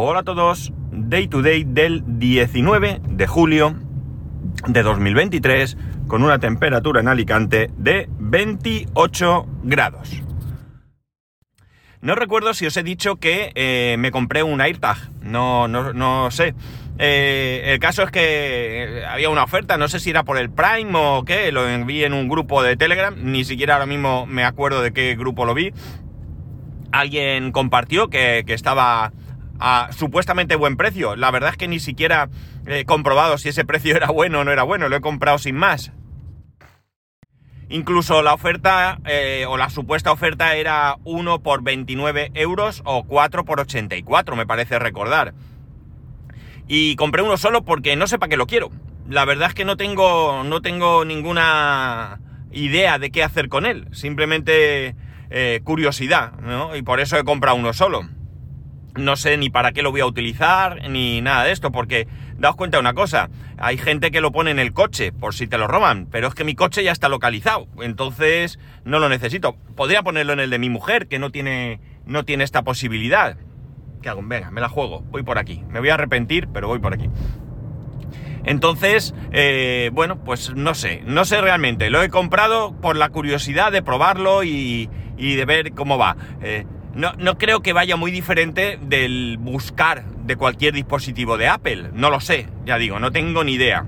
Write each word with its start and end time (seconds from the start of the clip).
Hola 0.00 0.20
a 0.20 0.22
todos, 0.22 0.72
Day 0.92 1.26
to 1.26 1.42
Day 1.42 1.64
del 1.66 2.04
19 2.06 3.00
de 3.04 3.26
julio 3.26 3.74
de 4.68 4.84
2023 4.84 5.76
con 6.06 6.22
una 6.22 6.38
temperatura 6.38 7.00
en 7.00 7.08
Alicante 7.08 7.68
de 7.76 8.08
28 8.20 9.46
grados. 9.64 10.22
No 12.00 12.14
recuerdo 12.14 12.54
si 12.54 12.64
os 12.66 12.76
he 12.76 12.84
dicho 12.84 13.16
que 13.16 13.50
eh, 13.56 13.96
me 13.98 14.12
compré 14.12 14.44
un 14.44 14.60
AirTag, 14.60 14.98
no, 15.20 15.66
no, 15.66 15.92
no 15.92 16.30
sé. 16.30 16.54
Eh, 17.00 17.62
el 17.64 17.80
caso 17.80 18.04
es 18.04 18.12
que 18.12 19.02
había 19.04 19.30
una 19.30 19.42
oferta, 19.42 19.78
no 19.78 19.88
sé 19.88 19.98
si 19.98 20.10
era 20.10 20.22
por 20.22 20.38
el 20.38 20.48
Prime 20.48 20.92
o 20.94 21.24
qué, 21.24 21.50
lo 21.50 21.68
envié 21.68 22.06
en 22.06 22.12
un 22.12 22.28
grupo 22.28 22.62
de 22.62 22.76
Telegram, 22.76 23.16
ni 23.20 23.42
siquiera 23.42 23.74
ahora 23.74 23.86
mismo 23.86 24.26
me 24.26 24.44
acuerdo 24.44 24.80
de 24.80 24.92
qué 24.92 25.16
grupo 25.16 25.44
lo 25.44 25.54
vi. 25.54 25.72
Alguien 26.92 27.50
compartió 27.50 28.08
que 28.08 28.44
estaba 28.46 29.12
a 29.58 29.90
supuestamente 29.92 30.56
buen 30.56 30.76
precio. 30.76 31.16
La 31.16 31.30
verdad 31.30 31.50
es 31.50 31.56
que 31.56 31.68
ni 31.68 31.80
siquiera 31.80 32.28
he 32.66 32.84
comprobado 32.84 33.38
si 33.38 33.48
ese 33.48 33.64
precio 33.64 33.96
era 33.96 34.08
bueno 34.08 34.40
o 34.40 34.44
no 34.44 34.52
era 34.52 34.62
bueno, 34.62 34.88
lo 34.88 34.96
he 34.96 35.00
comprado 35.00 35.38
sin 35.38 35.56
más. 35.56 35.92
Incluso 37.70 38.22
la 38.22 38.32
oferta 38.32 38.98
eh, 39.04 39.44
o 39.46 39.58
la 39.58 39.68
supuesta 39.68 40.10
oferta 40.10 40.54
era 40.54 40.96
1 41.04 41.42
por 41.42 41.62
29 41.62 42.30
euros 42.34 42.80
o 42.86 43.04
4 43.04 43.44
por 43.44 43.60
84, 43.60 44.36
me 44.36 44.46
parece 44.46 44.78
recordar. 44.78 45.34
Y 46.66 46.96
compré 46.96 47.22
uno 47.22 47.36
solo 47.36 47.64
porque 47.64 47.94
no 47.96 48.06
sé 48.06 48.18
para 48.18 48.30
qué 48.30 48.36
lo 48.36 48.46
quiero. 48.46 48.70
La 49.06 49.24
verdad 49.26 49.48
es 49.48 49.54
que 49.54 49.66
no 49.66 49.76
tengo, 49.76 50.44
no 50.44 50.62
tengo 50.62 51.04
ninguna 51.04 52.20
idea 52.52 52.98
de 52.98 53.10
qué 53.10 53.22
hacer 53.22 53.48
con 53.48 53.66
él. 53.66 53.86
Simplemente 53.92 54.94
eh, 55.28 55.60
curiosidad, 55.64 56.32
¿no? 56.40 56.74
Y 56.74 56.80
por 56.80 57.00
eso 57.00 57.18
he 57.18 57.24
comprado 57.24 57.56
uno 57.56 57.74
solo 57.74 58.08
no 58.98 59.16
sé 59.16 59.36
ni 59.36 59.50
para 59.50 59.72
qué 59.72 59.82
lo 59.82 59.90
voy 59.90 60.00
a 60.00 60.06
utilizar, 60.06 60.88
ni 60.90 61.20
nada 61.20 61.44
de 61.44 61.52
esto, 61.52 61.72
porque 61.72 62.08
daos 62.36 62.56
cuenta 62.56 62.76
de 62.76 62.80
una 62.80 62.94
cosa, 62.94 63.30
hay 63.56 63.78
gente 63.78 64.10
que 64.10 64.20
lo 64.20 64.32
pone 64.32 64.50
en 64.50 64.58
el 64.58 64.72
coche 64.72 65.12
por 65.12 65.34
si 65.34 65.46
te 65.46 65.58
lo 65.58 65.66
roban, 65.66 66.06
pero 66.10 66.28
es 66.28 66.34
que 66.34 66.44
mi 66.44 66.54
coche 66.54 66.84
ya 66.84 66.92
está 66.92 67.08
localizado, 67.08 67.66
entonces 67.80 68.58
no 68.84 68.98
lo 68.98 69.08
necesito. 69.08 69.56
Podría 69.76 70.02
ponerlo 70.02 70.32
en 70.32 70.40
el 70.40 70.50
de 70.50 70.58
mi 70.58 70.70
mujer, 70.70 71.08
que 71.08 71.18
no 71.18 71.30
tiene, 71.30 71.80
no 72.04 72.24
tiene 72.24 72.44
esta 72.44 72.62
posibilidad. 72.62 73.36
¿Qué 74.02 74.08
hago? 74.08 74.22
Venga, 74.24 74.50
me 74.50 74.60
la 74.60 74.68
juego, 74.68 75.00
voy 75.10 75.22
por 75.22 75.38
aquí. 75.38 75.64
Me 75.70 75.80
voy 75.80 75.88
a 75.88 75.94
arrepentir, 75.94 76.48
pero 76.52 76.68
voy 76.68 76.78
por 76.78 76.94
aquí. 76.94 77.08
Entonces, 78.44 79.14
eh, 79.32 79.90
bueno, 79.92 80.24
pues 80.24 80.54
no 80.54 80.74
sé, 80.74 81.02
no 81.04 81.24
sé 81.24 81.40
realmente. 81.40 81.90
Lo 81.90 82.02
he 82.02 82.08
comprado 82.08 82.74
por 82.80 82.96
la 82.96 83.10
curiosidad 83.10 83.72
de 83.72 83.82
probarlo 83.82 84.44
y, 84.44 84.88
de 85.16 85.44
ver 85.44 85.72
cómo 85.72 85.98
va. 85.98 86.16
Eh, 86.40 86.64
no, 86.98 87.38
creo 87.38 87.62
que 87.62 87.72
vaya 87.72 87.94
muy 87.94 88.10
diferente 88.10 88.76
del 88.82 89.36
buscar 89.38 90.04
de 90.04 90.34
cualquier 90.34 90.74
dispositivo 90.74 91.38
de 91.38 91.46
Apple. 91.46 91.90
No 91.92 92.10
lo 92.10 92.18
sé, 92.18 92.48
ya 92.66 92.76
digo, 92.76 92.98
no 92.98 93.12
tengo 93.12 93.44
ni 93.44 93.52
idea. 93.52 93.86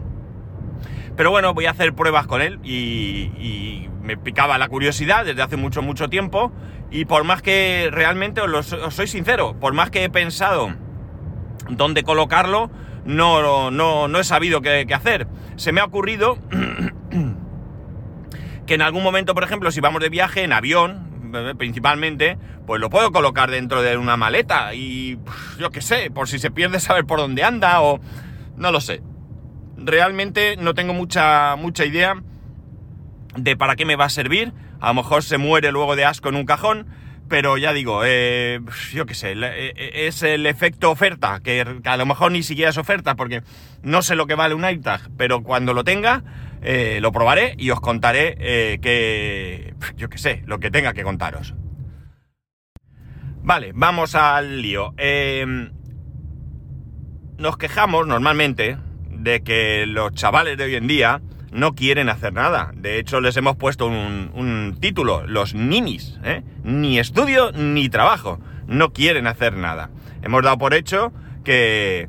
Pero 1.16 1.32
bueno, 1.32 1.52
voy 1.52 1.66
a 1.66 1.72
hacer 1.72 1.92
pruebas 1.92 2.28
con 2.28 2.40
él 2.40 2.60
y, 2.62 3.88
me 4.00 4.16
picaba 4.16 4.58
la 4.58 4.68
curiosidad 4.68 5.24
desde 5.24 5.42
hace 5.42 5.56
mucho, 5.56 5.82
mucho 5.82 6.08
tiempo. 6.08 6.52
Y 6.90 7.04
por 7.04 7.24
más 7.24 7.42
que 7.42 7.88
realmente, 7.92 8.40
os, 8.40 8.66
soy 8.66 9.08
sincero, 9.08 9.56
por 9.58 9.72
más 9.72 9.90
que 9.90 10.04
he 10.04 10.10
pensado 10.10 10.72
dónde 11.68 12.04
colocarlo, 12.04 12.70
no, 13.04 13.72
no, 13.72 14.08
no 14.08 14.20
he 14.20 14.24
sabido 14.24 14.62
qué, 14.62 14.84
qué 14.86 14.94
hacer. 14.94 15.26
Se 15.56 15.72
me 15.72 15.80
ha 15.80 15.84
ocurrido 15.84 16.38
que 18.66 18.74
en 18.74 18.82
algún 18.82 19.02
momento, 19.02 19.34
por 19.34 19.42
ejemplo, 19.42 19.72
si 19.72 19.80
vamos 19.80 20.00
de 20.00 20.08
viaje 20.08 20.44
en 20.44 20.52
avión, 20.52 21.09
principalmente, 21.56 22.38
pues 22.66 22.80
lo 22.80 22.90
puedo 22.90 23.12
colocar 23.12 23.50
dentro 23.50 23.82
de 23.82 23.96
una 23.96 24.16
maleta 24.16 24.74
y 24.74 25.18
yo 25.58 25.70
qué 25.70 25.80
sé, 25.80 26.10
por 26.10 26.28
si 26.28 26.38
se 26.38 26.50
pierde 26.50 26.80
saber 26.80 27.04
por 27.04 27.18
dónde 27.18 27.44
anda 27.44 27.80
o 27.80 28.00
no 28.56 28.72
lo 28.72 28.80
sé. 28.80 29.02
Realmente 29.76 30.56
no 30.56 30.74
tengo 30.74 30.92
mucha, 30.92 31.56
mucha 31.56 31.84
idea 31.84 32.22
de 33.36 33.56
para 33.56 33.76
qué 33.76 33.84
me 33.84 33.96
va 33.96 34.06
a 34.06 34.10
servir. 34.10 34.52
A 34.80 34.88
lo 34.88 34.94
mejor 34.94 35.22
se 35.22 35.38
muere 35.38 35.72
luego 35.72 35.96
de 35.96 36.04
asco 36.04 36.28
en 36.28 36.36
un 36.36 36.46
cajón, 36.46 36.86
pero 37.28 37.56
ya 37.56 37.72
digo, 37.72 38.02
eh, 38.04 38.60
yo 38.92 39.06
qué 39.06 39.14
sé, 39.14 39.32
eh, 39.32 39.72
eh, 39.76 39.90
es 40.06 40.22
el 40.22 40.46
efecto 40.46 40.90
oferta, 40.90 41.40
que, 41.42 41.64
a 41.84 41.96
lo 41.96 42.06
mejor 42.06 42.32
ni 42.32 42.42
siquiera 42.42 42.70
es 42.70 42.76
oferta 42.76 43.14
porque 43.14 43.42
no 43.82 44.02
sé 44.02 44.16
lo 44.16 44.26
que 44.26 44.34
vale 44.34 44.54
un 44.54 44.64
AirTag, 44.64 45.10
pero 45.16 45.42
cuando 45.42 45.72
lo 45.72 45.84
tenga 45.84 46.24
lo 46.62 47.12
probaré 47.12 47.54
y 47.58 47.70
os 47.70 47.80
contaré 47.80 48.36
que, 48.80 49.74
yo 49.96 50.08
qué 50.08 50.18
sé, 50.18 50.42
lo 50.46 50.60
que 50.60 50.70
tenga 50.70 50.92
que 50.92 51.02
contaros. 51.02 51.54
Vale, 53.42 53.72
vamos 53.74 54.14
al 54.14 54.60
lío. 54.60 54.92
Em, 54.98 55.70
nos 57.38 57.56
quejamos 57.56 58.06
normalmente 58.06 58.76
de 59.10 59.42
que 59.42 59.86
los 59.86 60.12
chavales 60.12 60.58
de 60.58 60.64
hoy 60.64 60.74
en 60.74 60.86
día 60.86 61.22
no 61.50 61.74
quieren 61.74 62.08
hacer 62.08 62.32
nada. 62.32 62.70
De 62.74 62.98
hecho, 62.98 63.20
les 63.20 63.36
hemos 63.36 63.56
puesto 63.56 63.86
un, 63.86 64.76
título, 64.80 65.26
los 65.26 65.54
ninis, 65.54 66.18
¿eh? 66.22 66.42
Ni 66.64 66.98
estudio 66.98 67.50
ni 67.52 67.88
trabajo. 67.88 68.38
No 68.66 68.92
quieren 68.92 69.26
hacer 69.26 69.54
nada. 69.54 69.90
Hemos 70.22 70.42
dado 70.42 70.58
por 70.58 70.74
hecho 70.74 71.12
que... 71.42 72.08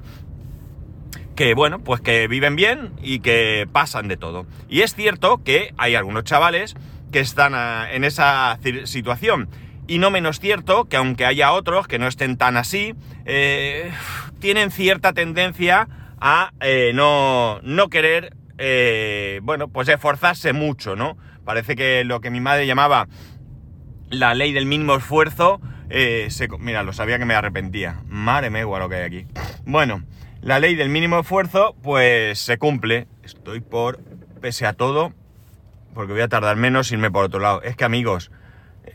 Que 1.36 1.54
bueno, 1.54 1.80
pues 1.80 2.02
que 2.02 2.28
viven 2.28 2.56
bien 2.56 2.92
y 3.02 3.20
que 3.20 3.68
pasan 3.72 4.08
de 4.08 4.18
todo. 4.18 4.46
Y 4.70 4.82
es 4.82 4.96
cierto 4.96 5.44
que 5.44 5.74
hay 5.78 5.96
algunos 5.96 6.24
chavales 6.24 6.76
que 7.12 7.20
están 7.20 7.54
ah, 7.56 7.88
en 7.92 8.04
esa 8.04 8.60
situación 8.86 9.50
y 9.92 9.98
no 9.98 10.10
menos 10.10 10.40
cierto 10.40 10.86
que 10.86 10.96
aunque 10.96 11.26
haya 11.26 11.52
otros 11.52 11.86
que 11.86 12.00
no 12.00 12.08
estén 12.08 12.38
tan 12.38 12.56
así, 12.56 12.96
eh, 13.26 13.92
tienen 14.40 14.72
cierta 14.72 15.12
tendencia 15.12 15.90
a 16.20 16.54
eh, 16.62 16.92
no, 16.94 17.60
no, 17.64 17.90
querer, 17.90 18.34
eh, 18.58 19.42
bueno, 19.44 19.68
pues 19.68 19.90
esforzarse 19.90 20.54
mucho, 20.54 20.96
¿no? 20.96 21.18
Parece 21.44 21.76
que 21.76 22.06
lo 22.06 22.22
que 22.22 22.30
mi 22.30 22.40
madre 22.40 22.68
llamaba 22.68 23.10
la 24.10 24.34
ley 24.34 24.54
del 24.54 24.66
mínimo 24.66 24.96
esfuerzo, 24.96 25.60
se, 25.90 26.48
mira, 26.60 26.84
lo 26.84 26.94
sabía 26.94 27.20
que 27.20 27.26
me 27.26 27.34
arrepentía. 27.34 28.02
Madre 28.08 28.50
mía, 28.50 28.64
lo 28.64 28.88
que 28.88 28.96
hay 28.96 29.04
aquí. 29.04 29.26
Bueno, 29.66 30.04
la 30.42 30.60
ley 30.60 30.76
del 30.76 30.90
mínimo 30.90 31.20
esfuerzo, 31.20 31.76
pues 31.82 32.40
se 32.40 32.58
cumple. 32.58 33.08
Estoy 33.24 33.62
por, 33.62 34.00
pese 34.42 34.66
a 34.66 34.74
todo, 34.74 35.14
porque 35.94 36.14
voy 36.14 36.22
a 36.22 36.28
tardar 36.28 36.56
menos 36.56 36.92
irme 36.92 37.12
por 37.12 37.26
otro 37.26 37.40
lado. 37.40 37.62
Es 37.62 37.76
que 37.76 37.84
amigos, 37.84 38.32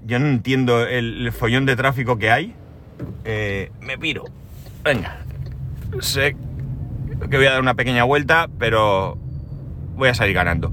yo 0.04 0.18
no 0.18 0.26
entiendo 0.26 0.86
el, 0.86 1.30
follón 1.32 1.66
de 1.66 1.76
tráfico 1.76 2.18
que 2.18 2.30
hay. 2.30 2.54
Eh, 3.24 3.70
me 3.80 3.98
piro. 3.98 4.24
Venga. 4.82 5.18
Sé 6.00 6.36
que 7.30 7.36
voy 7.36 7.46
a 7.46 7.52
dar 7.52 7.60
una 7.60 7.74
pequeña 7.74 8.04
vuelta, 8.04 8.48
pero 8.58 9.18
voy 9.94 10.08
a 10.08 10.14
salir 10.14 10.34
ganando. 10.34 10.70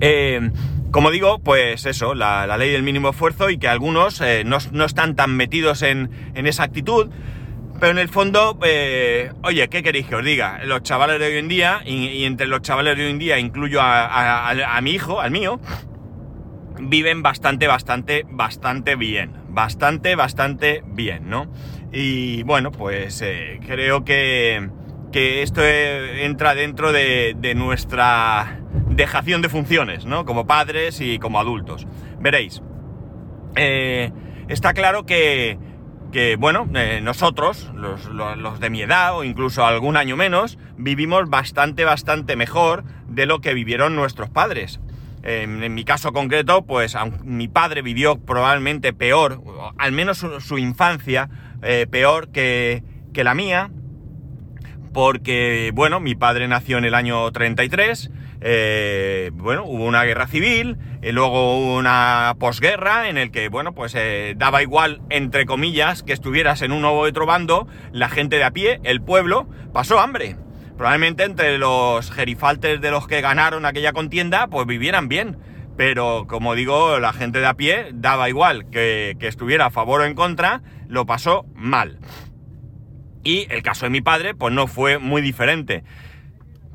Eh, 0.00 0.50
como 0.90 1.10
digo, 1.10 1.38
pues 1.38 1.84
eso, 1.84 2.14
la, 2.14 2.56
ley 2.56 2.70
del 2.70 2.82
mínimo 2.82 3.10
esfuerzo 3.10 3.50
y 3.50 3.58
que 3.58 3.68
algunos 3.68 4.20
eh, 4.20 4.42
no, 4.44 4.84
están 4.84 5.16
tan 5.16 5.36
metidos 5.36 5.82
en, 5.82 6.10
esa 6.34 6.62
actitud. 6.62 7.10
Pero 7.80 7.92
en 7.92 7.98
el 7.98 8.08
fondo, 8.08 8.58
oye, 9.42 9.68
¿qué 9.68 9.82
queréis 9.82 10.06
que 10.06 10.16
os 10.16 10.24
diga? 10.24 10.60
Los 10.64 10.82
chavales 10.82 11.20
de 11.20 11.26
hoy 11.26 11.36
en 11.38 11.48
día, 11.48 11.82
y, 11.84 12.24
entre 12.24 12.46
los 12.46 12.62
chavales 12.62 12.96
de 12.96 13.04
hoy 13.04 13.10
en 13.10 13.18
día 13.18 13.38
incluyo 13.38 13.80
a 13.80 14.80
mi 14.82 14.90
hijo, 14.90 15.20
al 15.20 15.30
mío, 15.30 15.60
viven 16.80 17.22
bastante, 17.22 17.66
bastante, 17.66 18.24
bastante 18.28 18.96
bien. 18.96 19.32
Bastante, 19.48 20.14
bastante 20.14 20.82
bien, 20.86 21.28
¿no? 21.28 21.50
Y 21.92 22.42
bueno, 22.44 22.70
pues 22.70 23.22
eh, 23.22 23.60
creo 23.66 24.04
que, 24.04 24.70
que, 25.10 25.42
esto 25.42 25.62
entra 25.64 26.54
dentro 26.54 26.92
de, 26.92 27.34
nuestra 27.56 28.60
dejación 28.90 29.42
de 29.42 29.48
funciones, 29.48 30.04
¿no? 30.04 30.24
Como 30.24 30.46
padres 30.46 31.00
y 31.00 31.18
como 31.18 31.40
adultos. 31.40 31.86
Veréis. 32.20 32.62
Eh, 33.56 34.12
está 34.48 34.74
claro 34.74 35.06
que, 35.06 35.58
que 36.12 36.36
bueno, 36.36 36.68
eh, 36.74 37.00
nosotros, 37.02 37.70
los, 37.74 38.60
de 38.60 38.70
mi 38.70 38.82
edad 38.82 39.16
o 39.16 39.24
incluso 39.24 39.64
algún 39.66 39.96
año 39.96 40.16
menos, 40.16 40.58
vivimos 40.76 41.28
bastante, 41.28 41.84
bastante 41.84 42.36
mejor 42.36 42.84
de 43.08 43.26
lo 43.26 43.40
que 43.40 43.54
vivieron 43.54 43.94
nuestros 43.94 44.30
padres. 44.30 44.80
En, 45.22 45.74
mi 45.74 45.84
caso 45.84 46.12
concreto, 46.12 46.64
pues 46.64 46.96
mi 47.24 47.48
padre 47.48 47.82
vivió 47.82 48.18
probablemente 48.18 48.92
peor, 48.92 49.42
al 49.76 49.92
menos 49.92 50.24
su, 50.38 50.58
infancia, 50.58 51.28
eh, 51.62 51.86
peor 51.90 52.28
que, 52.28 52.82
la 53.14 53.34
mía, 53.34 53.70
porque, 54.92 55.72
bueno, 55.74 55.98
mi 55.98 56.14
padre 56.14 56.46
nació 56.46 56.78
en 56.78 56.84
el 56.84 56.94
año 56.94 57.30
33, 57.32 58.12
eh, 58.40 59.30
bueno, 59.34 59.64
hubo 59.64 59.84
una 59.84 60.04
guerra 60.04 60.26
civil, 60.26 60.76
y 61.02 61.12
luego 61.12 61.58
hubo 61.58 61.76
una 61.76 62.34
posguerra 62.38 63.08
en 63.08 63.18
el 63.18 63.30
que, 63.30 63.48
bueno, 63.48 63.74
pues 63.74 63.94
eh, 63.94 64.34
daba 64.36 64.62
igual, 64.62 65.02
entre 65.10 65.46
comillas, 65.46 66.02
que 66.02 66.12
estuvieras 66.12 66.62
en 66.62 66.72
uno 66.72 66.94
u 66.94 67.06
otro 67.06 67.26
bando, 67.26 67.66
la 67.92 68.08
gente 68.08 68.36
de 68.36 68.44
a 68.44 68.50
pie, 68.50 68.80
el 68.84 69.00
pueblo, 69.00 69.48
pasó 69.72 70.00
hambre 70.00 70.36
probablemente 70.78 71.24
entre 71.24 71.58
los 71.58 72.10
gerifaltes 72.10 72.80
de 72.80 72.90
los 72.90 73.08
que 73.08 73.20
ganaron 73.20 73.66
aquella 73.66 73.92
contienda, 73.92 74.46
pues 74.46 74.66
vivieran 74.66 75.08
bien. 75.08 75.36
Pero 75.76 76.26
como 76.26 76.54
digo, 76.54 76.98
la 77.00 77.12
gente 77.12 77.40
de 77.40 77.46
a 77.46 77.54
pie 77.54 77.88
daba 77.92 78.28
igual 78.28 78.70
que, 78.70 79.16
estuviera 79.20 79.66
a 79.66 79.70
favor 79.70 80.00
o 80.00 80.04
en 80.04 80.14
contra, 80.14 80.62
lo 80.88 81.04
pasó 81.04 81.44
mal. 81.54 81.98
Y 83.24 83.46
el 83.50 83.62
caso 83.62 83.86
de 83.86 83.90
mi 83.90 84.00
padre, 84.00 84.34
pues 84.34 84.54
no 84.54 84.66
fue 84.66 84.98
muy 84.98 85.20
diferente. 85.20 85.84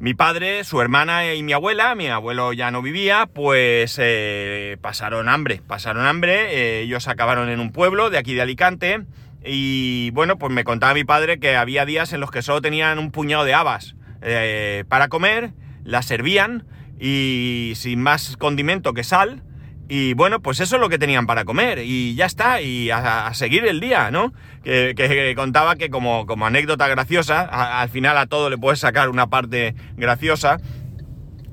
Mi 0.03 0.13
padre, 0.13 0.65
su 0.65 0.81
hermana 0.81 1.33
y 1.33 1.43
mi 1.43 1.53
abuela, 1.53 1.95
mi 1.95 2.09
abuelo 2.09 2.51
ya 2.51 2.71
no 2.71 2.81
vivía, 2.81 3.25
pues 3.25 3.97
eh, 4.01 4.75
pasaron 4.81 5.29
hambre, 5.29 5.61
pasaron 5.65 6.05
hambre, 6.05 6.53
eh, 6.53 6.81
ellos 6.81 7.07
acabaron 7.07 7.47
en 7.47 7.61
un 7.61 7.71
pueblo 7.71 8.09
de 8.09 8.17
aquí 8.17 8.33
de 8.33 8.41
Alicante 8.41 9.05
y 9.45 10.11
bueno, 10.11 10.37
pues 10.37 10.51
me 10.51 10.65
contaba 10.65 10.93
mi 10.93 11.05
padre 11.05 11.39
que 11.39 11.55
había 11.55 11.85
días 11.85 12.11
en 12.11 12.19
los 12.19 12.31
que 12.31 12.41
solo 12.41 12.61
tenían 12.61 12.99
un 12.99 13.11
puñado 13.11 13.45
de 13.45 13.53
habas 13.53 13.95
eh, 14.21 14.83
para 14.89 15.07
comer, 15.07 15.53
las 15.85 16.05
servían 16.05 16.65
y 16.99 17.71
sin 17.77 18.01
más 18.01 18.35
condimento 18.35 18.93
que 18.93 19.05
sal, 19.05 19.41
y 19.89 20.13
bueno, 20.13 20.41
pues 20.41 20.59
eso 20.59 20.75
es 20.75 20.81
lo 20.81 20.89
que 20.89 20.97
tenían 20.97 21.25
para 21.25 21.45
comer 21.45 21.79
y 21.79 22.15
ya 22.15 22.25
está, 22.25 22.61
y 22.61 22.89
a, 22.89 23.31
seguir 23.33 23.65
el 23.65 23.79
día, 23.79 24.11
¿no? 24.11 24.33
Que, 24.63 25.33
contaba 25.35 25.75
que 25.75 25.89
como, 25.89 26.25
como 26.25 26.45
anécdota 26.45 26.87
graciosa, 26.87 27.41
al 27.41 27.89
final 27.89 28.17
a 28.17 28.27
todo 28.27 28.49
le 28.49 28.57
puedes 28.57 28.79
sacar 28.79 29.09
una 29.09 29.27
parte 29.27 29.75
graciosa, 29.97 30.57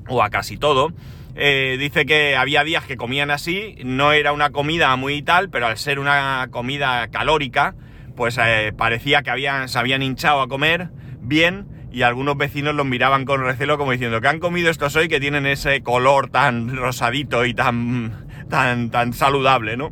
o 0.07 0.23
a 0.23 0.29
casi 0.29 0.57
todo. 0.57 0.93
Eh, 1.35 1.77
dice 1.79 2.05
que 2.05 2.35
había 2.35 2.63
días 2.63 2.85
que 2.85 2.97
comían 2.97 3.31
así, 3.31 3.77
no 3.83 4.11
era 4.11 4.33
una 4.33 4.49
comida 4.49 4.95
muy 4.95 5.21
tal, 5.21 5.49
pero 5.49 5.67
al 5.67 5.77
ser 5.77 5.99
una 5.99 6.47
comida 6.51 7.07
calórica, 7.07 7.75
pues 8.15 8.37
eh, 8.37 8.73
parecía 8.75 9.23
que 9.23 9.29
habían, 9.29 9.69
se 9.69 9.79
habían 9.79 10.03
hinchado 10.03 10.41
a 10.41 10.47
comer 10.47 10.89
bien 11.21 11.67
y 11.91 12.03
algunos 12.03 12.37
vecinos 12.37 12.73
los 12.73 12.85
miraban 12.85 13.25
con 13.25 13.43
recelo 13.43 13.77
como 13.77 13.91
diciendo 13.91 14.21
que 14.21 14.27
han 14.27 14.39
comido 14.39 14.69
estos 14.69 14.95
hoy 14.95 15.07
que 15.07 15.19
tienen 15.19 15.45
ese 15.45 15.81
color 15.81 16.29
tan 16.29 16.75
rosadito 16.75 17.45
y 17.45 17.53
tan, 17.53 18.27
tan, 18.49 18.89
tan 18.89 19.13
saludable, 19.13 19.77
¿no? 19.77 19.91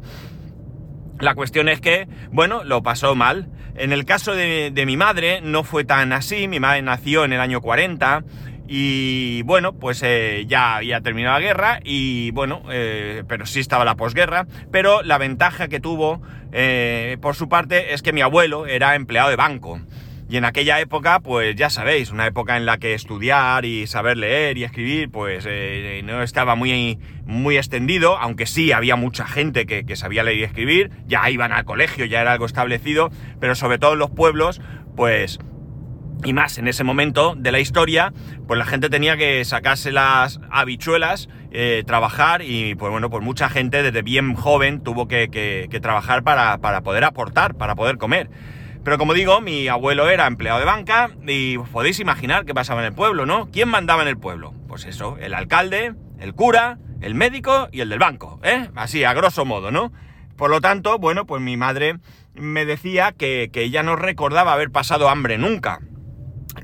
La 1.20 1.36
cuestión 1.36 1.68
es 1.68 1.82
que, 1.82 2.08
bueno, 2.32 2.64
lo 2.64 2.82
pasó 2.82 3.14
mal. 3.14 3.50
En 3.76 3.92
el 3.92 4.06
caso 4.06 4.34
de, 4.34 4.72
mi 4.86 4.96
madre 4.96 5.42
no 5.42 5.64
fue 5.64 5.84
tan 5.84 6.14
así, 6.14 6.48
mi 6.48 6.60
madre 6.60 6.82
nació 6.82 7.26
en 7.26 7.34
el 7.34 7.42
año 7.42 7.62
40 7.62 8.24
y 8.68 9.42
bueno, 9.44 9.74
pues 9.74 10.02
eh, 10.04 10.46
ya 10.48 10.78
había 10.78 11.02
terminado 11.02 11.40
la 11.40 11.46
guerra 11.46 11.80
y 11.84 12.32
bueno, 12.32 12.64
eh, 12.72 13.24
pero 13.28 13.46
sí 13.46 13.60
estaba 13.60 13.84
la 13.84 13.96
posguerra, 13.96 14.48
pero 14.72 15.02
la 15.02 15.18
ventaja 15.18 15.68
que 15.68 15.80
tuvo 15.80 16.22
eh, 16.52 17.18
por 17.22 17.36
su 17.36 17.50
parte 17.50 17.94
es 17.94 18.02
que 18.02 18.14
mi 18.14 18.22
abuelo 18.22 18.66
era 18.66 18.96
empleado 18.96 19.30
de 19.30 19.36
banco. 19.36 19.82
Y 20.30 20.38
en 20.38 20.46
aquella 20.46 20.80
época, 20.80 21.22
pues 21.22 21.56
ya 21.56 21.72
sabéis, 21.72 22.12
una 22.12 22.28
época 22.28 22.56
en 22.56 22.68
la 22.68 22.78
que 22.78 22.94
estudiar 22.94 23.66
y 23.66 23.88
saber 23.88 24.16
leer 24.16 24.60
y 24.60 24.64
escribir, 24.64 25.10
pues 25.10 25.44
eh, 25.50 26.02
no 26.06 26.22
estaba 26.22 26.54
muy, 26.54 27.00
muy 27.26 27.58
extendido, 27.58 28.16
aunque 28.16 28.46
sí 28.46 28.72
había 28.72 28.96
mucha 28.96 29.26
gente 29.26 29.66
que, 29.66 29.88
que, 29.88 29.96
sabía 29.96 30.22
leer 30.22 30.38
y 30.38 30.44
escribir, 30.44 30.92
ya 31.08 31.28
iban 31.32 31.52
al 31.52 31.66
colegio, 31.66 32.06
ya 32.06 32.22
era 32.22 32.34
algo 32.34 32.46
establecido, 32.46 33.10
pero 33.40 33.56
sobre 33.56 33.80
todo 33.80 33.94
en 33.94 34.00
los 34.00 34.12
pueblos, 34.12 34.62
pues, 34.96 35.40
y 36.24 36.34
más 36.34 36.60
en 36.60 36.68
ese 36.68 36.84
momento 36.84 37.34
de 37.36 37.52
la 37.52 37.60
historia, 37.60 38.14
pues 38.46 38.60
la 38.60 38.66
gente 38.66 38.92
tenía 38.92 39.18
que 39.18 39.44
sacarse 39.46 39.92
las 39.92 40.40
habichuelas, 40.52 41.28
eh, 41.50 41.82
trabajar 41.88 42.44
y 42.44 42.76
pues 42.76 42.92
bueno, 42.92 43.10
pues 43.10 43.24
mucha 43.24 43.50
gente 43.50 43.82
desde 43.82 44.04
bien 44.04 44.36
joven 44.36 44.82
tuvo 44.82 45.08
que, 45.08 45.30
que 45.32 45.80
trabajar 45.80 46.22
para, 46.22 46.60
para 46.60 46.82
poder 46.82 47.04
aportar, 47.04 47.56
para 47.56 47.74
poder 47.74 47.98
comer. 47.98 48.30
Pero 48.84 48.98
como 48.98 49.14
digo, 49.14 49.42
mi 49.42 49.68
abuelo 49.68 50.10
era 50.10 50.26
empleado 50.26 50.60
de 50.60 50.66
banca 50.66 51.10
y 51.28 51.58
podéis 51.58 52.00
imaginar 52.00 52.46
qué 52.46 52.54
pasaba 52.54 52.82
en 52.82 52.88
el 52.88 52.94
pueblo, 52.94 53.26
¿no? 53.26 53.50
¿Quién 53.52 53.70
mandaba 53.70 54.02
en 54.02 54.08
el 54.08 54.18
pueblo? 54.18 54.54
Pues 54.68 54.86
eso, 54.86 55.18
el 55.20 55.34
alcalde, 55.34 55.94
el 56.20 56.34
cura, 56.34 56.78
el 57.02 57.16
médico 57.16 57.68
y 57.72 57.82
el 57.82 57.90
del 57.90 58.00
banco, 58.00 58.40
¿eh? 58.44 58.70
Así, 58.76 59.04
a 59.04 59.14
grosso 59.14 59.46
modo, 59.46 59.72
¿no? 59.72 59.92
Por 60.38 60.50
lo 60.50 60.62
tanto, 60.62 60.98
bueno, 60.98 61.26
pues 61.26 61.42
mi 61.42 61.58
madre 61.58 62.00
me 62.34 62.66
decía 62.66 63.12
que, 63.12 63.52
ella 63.54 63.84
no 63.84 63.98
recordaba 63.98 64.54
haber 64.54 64.72
pasado 64.72 65.10
hambre 65.10 65.38
nunca. 65.38 65.80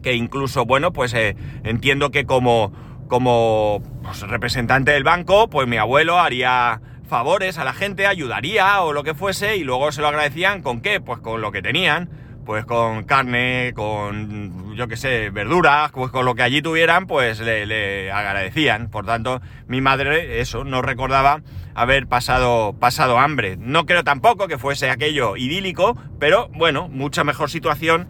Que 0.01 0.13
incluso, 0.13 0.65
bueno, 0.65 0.93
pues 0.93 1.13
eh, 1.13 1.35
entiendo 1.63 2.11
que 2.11 2.25
como, 2.25 2.71
como 3.09 3.83
pues, 4.03 4.21
representante 4.21 4.91
del 4.91 5.03
banco, 5.03 5.49
pues 5.49 5.67
mi 5.67 5.77
abuelo 5.77 6.19
haría 6.19 6.81
favores 7.05 7.57
a 7.57 7.63
la 7.63 7.73
gente, 7.73 8.07
ayudaría 8.07 8.81
o 8.81 8.93
lo 8.93 9.03
que 9.03 9.13
fuese 9.13 9.57
y 9.57 9.63
luego 9.63 9.91
se 9.91 10.01
lo 10.01 10.07
agradecían 10.07 10.61
con 10.61 10.81
qué, 10.81 10.99
pues 10.99 11.19
con 11.19 11.41
lo 11.41 11.51
que 11.51 11.61
tenían, 11.61 12.09
pues 12.45 12.65
con 12.65 13.03
carne, 13.03 13.73
con 13.75 14.75
yo 14.75 14.87
qué 14.87 14.97
sé, 14.97 15.29
verduras, 15.31 15.91
pues 15.91 16.11
con 16.11 16.25
lo 16.25 16.35
que 16.35 16.43
allí 16.43 16.61
tuvieran, 16.61 17.07
pues 17.07 17.39
le, 17.39 18.11
agradecían. 18.11 18.89
Por 18.89 19.05
tanto, 19.05 19.41
mi 19.67 19.81
madre 19.81 20.39
eso 20.41 20.63
no 20.63 20.81
recordaba 20.81 21.41
haber 21.73 22.07
pasado, 22.07 22.75
pasado 22.79 23.19
hambre. 23.19 23.57
No 23.57 23.85
creo 23.85 24.03
tampoco 24.03 24.47
que 24.47 24.57
fuese 24.57 24.89
aquello 24.89 25.37
idílico, 25.37 25.97
pero 26.19 26.49
bueno, 26.53 26.87
mucha 26.87 27.23
mejor 27.23 27.49
situación 27.49 28.07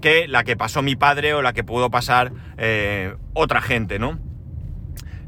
que 0.00 0.28
la 0.28 0.44
que 0.44 0.56
pasó 0.56 0.82
mi 0.82 0.96
padre 0.96 1.34
o 1.34 1.42
la 1.42 1.52
que 1.52 1.64
pudo 1.64 1.90
pasar 1.90 2.32
eh, 2.56 3.14
otra 3.34 3.60
gente, 3.60 3.98
¿no? 3.98 4.18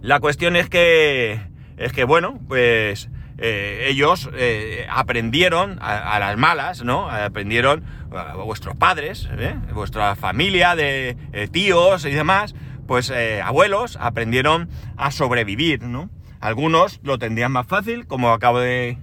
La 0.00 0.20
cuestión 0.20 0.56
es 0.56 0.70
que 0.70 1.49
es 1.80 1.94
que, 1.94 2.04
bueno, 2.04 2.38
pues 2.46 3.08
eh, 3.38 3.86
ellos 3.88 4.28
eh, 4.34 4.86
aprendieron 4.90 5.78
a, 5.80 6.18
las 6.18 6.36
malas, 6.36 6.84
¿no? 6.84 7.08
Aprendieron 7.08 7.82
a 8.14 8.34
vuestros 8.34 8.76
padres, 8.76 9.30
¿eh? 9.38 9.54
vuestra 9.72 10.14
familia 10.14 10.76
de 10.76 11.16
tíos 11.50 12.04
y 12.04 12.10
demás, 12.10 12.54
pues 12.86 13.10
abuelos 13.42 13.96
aprendieron 13.98 14.68
a 14.98 15.10
sobrevivir, 15.10 15.82
¿no? 15.82 16.10
Algunos 16.38 17.00
lo 17.02 17.18
tendrían 17.18 17.52
más 17.52 17.66
fácil, 17.66 18.06
como 18.06 18.30
acabo 18.30 18.60
de 18.60 18.98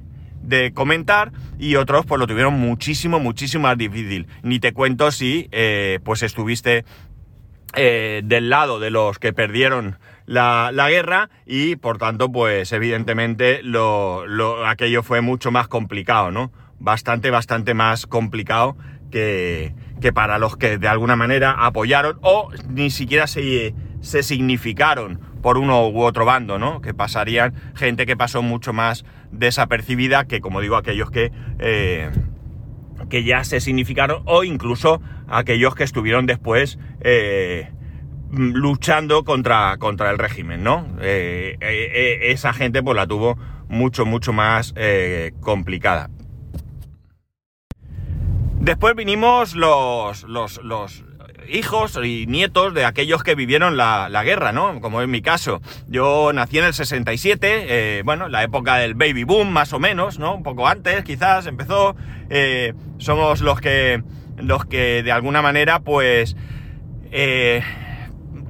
comentar, 0.75 1.31
y 1.57 1.75
otros 1.75 2.05
pues 2.05 2.19
lo 2.19 2.27
tuvieron 2.27 2.53
muchísimo, 2.53 3.19
muchísimo 3.19 3.63
más 3.63 3.77
difícil. 3.77 4.27
Ni 4.43 4.59
te 4.59 4.71
cuento 4.71 5.09
si 5.09 5.49
pues 6.03 6.21
estuviste 6.21 6.85
del 7.73 8.49
lado 8.51 8.79
de 8.79 8.91
los 8.91 9.17
que 9.17 9.33
perdieron 9.33 9.97
la, 10.27 10.89
guerra 10.89 11.29
y 11.45 11.77
por 11.77 11.97
tanto, 11.97 12.31
pues 12.31 12.71
evidentemente 12.71 13.61
lo, 13.63 14.23
aquello 14.67 15.01
fue 15.01 15.21
mucho 15.21 15.51
más 15.51 15.67
complicado, 15.67 16.31
¿no? 16.31 16.51
Bastante, 16.79 17.31
bastante 17.31 17.73
más 17.73 18.05
complicado 18.05 18.77
que, 19.09 19.73
que 19.99 20.13
para 20.13 20.37
los 20.37 20.57
que 20.57 20.77
de 20.77 20.87
alguna 20.87 21.15
manera 21.15 21.51
apoyaron 21.65 22.19
o 22.21 22.49
ni 22.69 22.91
siquiera 22.91 23.25
se, 23.25 23.73
se 24.01 24.21
significaron 24.21 25.19
por 25.41 25.57
uno 25.57 25.87
u 25.87 26.01
otro 26.01 26.25
bando, 26.25 26.59
¿no? 26.59 26.81
Que 26.81 26.93
pasarían 26.93 27.53
gente 27.75 28.05
que 28.05 28.17
pasó 28.17 28.41
mucho 28.41 28.73
más 28.73 29.05
desapercibida 29.31 30.25
que, 30.25 30.41
como 30.41 30.61
digo, 30.61 30.75
aquellos 30.75 31.09
que, 31.09 31.31
eh, 31.59 32.11
que 33.09 33.23
ya 33.23 33.43
se 33.43 33.59
significaron 33.61 34.23
o 34.25 34.43
incluso 34.43 35.01
aquellos 35.27 35.73
que 35.73 35.83
estuvieron 35.83 36.25
después 36.25 36.79
eh, 37.01 37.71
luchando 38.31 39.23
contra, 39.23 39.77
contra 39.77 40.11
el 40.11 40.17
régimen, 40.17 40.63
¿no? 40.63 40.87
Eh, 41.01 41.57
eh, 41.61 41.91
eh, 41.93 42.31
esa 42.31 42.53
gente 42.53 42.83
pues 42.83 42.95
la 42.95 43.07
tuvo 43.07 43.37
mucho, 43.69 44.05
mucho 44.05 44.33
más 44.33 44.73
complicada. 45.39 46.09
Después 48.59 48.95
vinimos 48.95 49.55
los, 49.55 50.23
los, 50.23 50.61
los, 50.63 51.03
hijos 51.49 51.97
y 52.03 52.25
nietos 52.27 52.73
de 52.73 52.83
aquellos 52.83 53.23
que 53.23 53.33
vivieron 53.33 53.77
la, 53.77 54.09
la, 54.09 54.23
guerra, 54.23 54.51
¿no? 54.51 54.81
Como 54.81 55.01
en 55.01 55.09
mi 55.09 55.21
caso. 55.21 55.61
Yo 55.87 56.33
nací 56.33 56.57
en 56.57 56.65
el 56.65 56.73
67, 56.73 58.01
bueno, 58.03 58.27
la 58.27 58.43
época 58.43 58.75
del 58.75 58.95
baby 58.95 59.23
boom, 59.23 59.49
más 59.49 59.71
o 59.71 59.79
menos, 59.79 60.19
¿no? 60.19 60.35
Un 60.35 60.43
poco 60.43 60.67
antes, 60.67 61.05
quizás, 61.05 61.45
empezó. 61.45 61.95
somos 62.97 63.39
los 63.39 63.61
que, 63.61 64.03
los 64.35 64.65
que 64.65 65.03
de 65.03 65.11
alguna 65.13 65.41
manera, 65.41 65.79
pues 65.79 66.35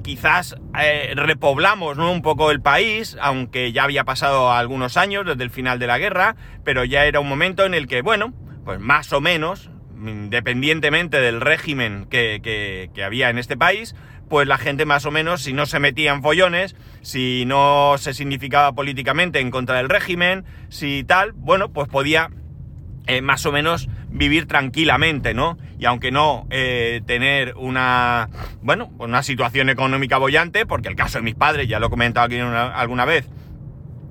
quizás 0.08 0.56
eh, 0.80 1.12
repoblamos 1.14 1.98
un 1.98 2.22
poco 2.22 2.50
el 2.50 2.62
país, 2.62 3.18
aunque 3.20 3.72
ya 3.72 3.84
había 3.84 4.04
pasado 4.04 4.50
algunos 4.50 4.96
años 4.96 5.26
desde 5.26 5.44
el 5.44 5.50
final 5.50 5.78
de 5.78 5.86
la 5.86 5.98
guerra, 5.98 6.34
pero 6.64 6.82
ya 6.82 7.04
era 7.04 7.20
un 7.20 7.28
momento 7.28 7.66
en 7.66 7.74
el 7.74 7.86
que, 7.86 8.00
bueno, 8.00 8.32
pues 8.64 8.80
más 8.80 9.12
o 9.12 9.20
menos, 9.20 9.70
independientemente 10.02 11.20
del 11.20 11.42
régimen 11.42 12.06
que, 12.08 12.90
había 13.04 13.28
en 13.28 13.36
este 13.36 13.58
país, 13.58 13.94
pues 14.30 14.48
la 14.48 14.56
gente 14.56 14.86
más 14.86 15.04
o 15.04 15.10
menos, 15.10 15.42
si 15.42 15.52
no 15.52 15.66
se 15.66 15.78
metía 15.78 16.14
en 16.14 16.22
follones, 16.22 16.74
si 17.02 17.44
no 17.44 17.96
se 17.98 18.14
significaba 18.14 18.72
políticamente 18.72 19.40
en 19.40 19.50
contra 19.50 19.76
del 19.76 19.90
régimen, 19.90 20.46
si 20.70 21.04
tal, 21.04 21.32
bueno, 21.32 21.70
pues 21.70 21.86
podía 21.86 22.30
eh, 23.06 23.20
más 23.20 23.44
o 23.44 23.52
menos 23.52 23.90
vivir 24.18 24.46
tranquilamente, 24.46 25.32
¿no? 25.32 25.56
Y 25.78 25.86
aunque 25.86 26.10
no 26.10 26.46
eh, 26.50 27.00
tener 27.06 27.54
una, 27.56 28.28
bueno, 28.60 28.90
una 28.98 29.22
situación 29.22 29.70
económica 29.70 30.18
bollante, 30.18 30.66
porque 30.66 30.88
el 30.88 30.96
caso 30.96 31.18
de 31.18 31.22
mis 31.22 31.36
padres, 31.36 31.68
ya 31.68 31.78
lo 31.78 31.86
he 31.86 31.90
comentado 31.90 32.26
aquí 32.26 32.38
alguna 32.38 33.04
vez, 33.04 33.30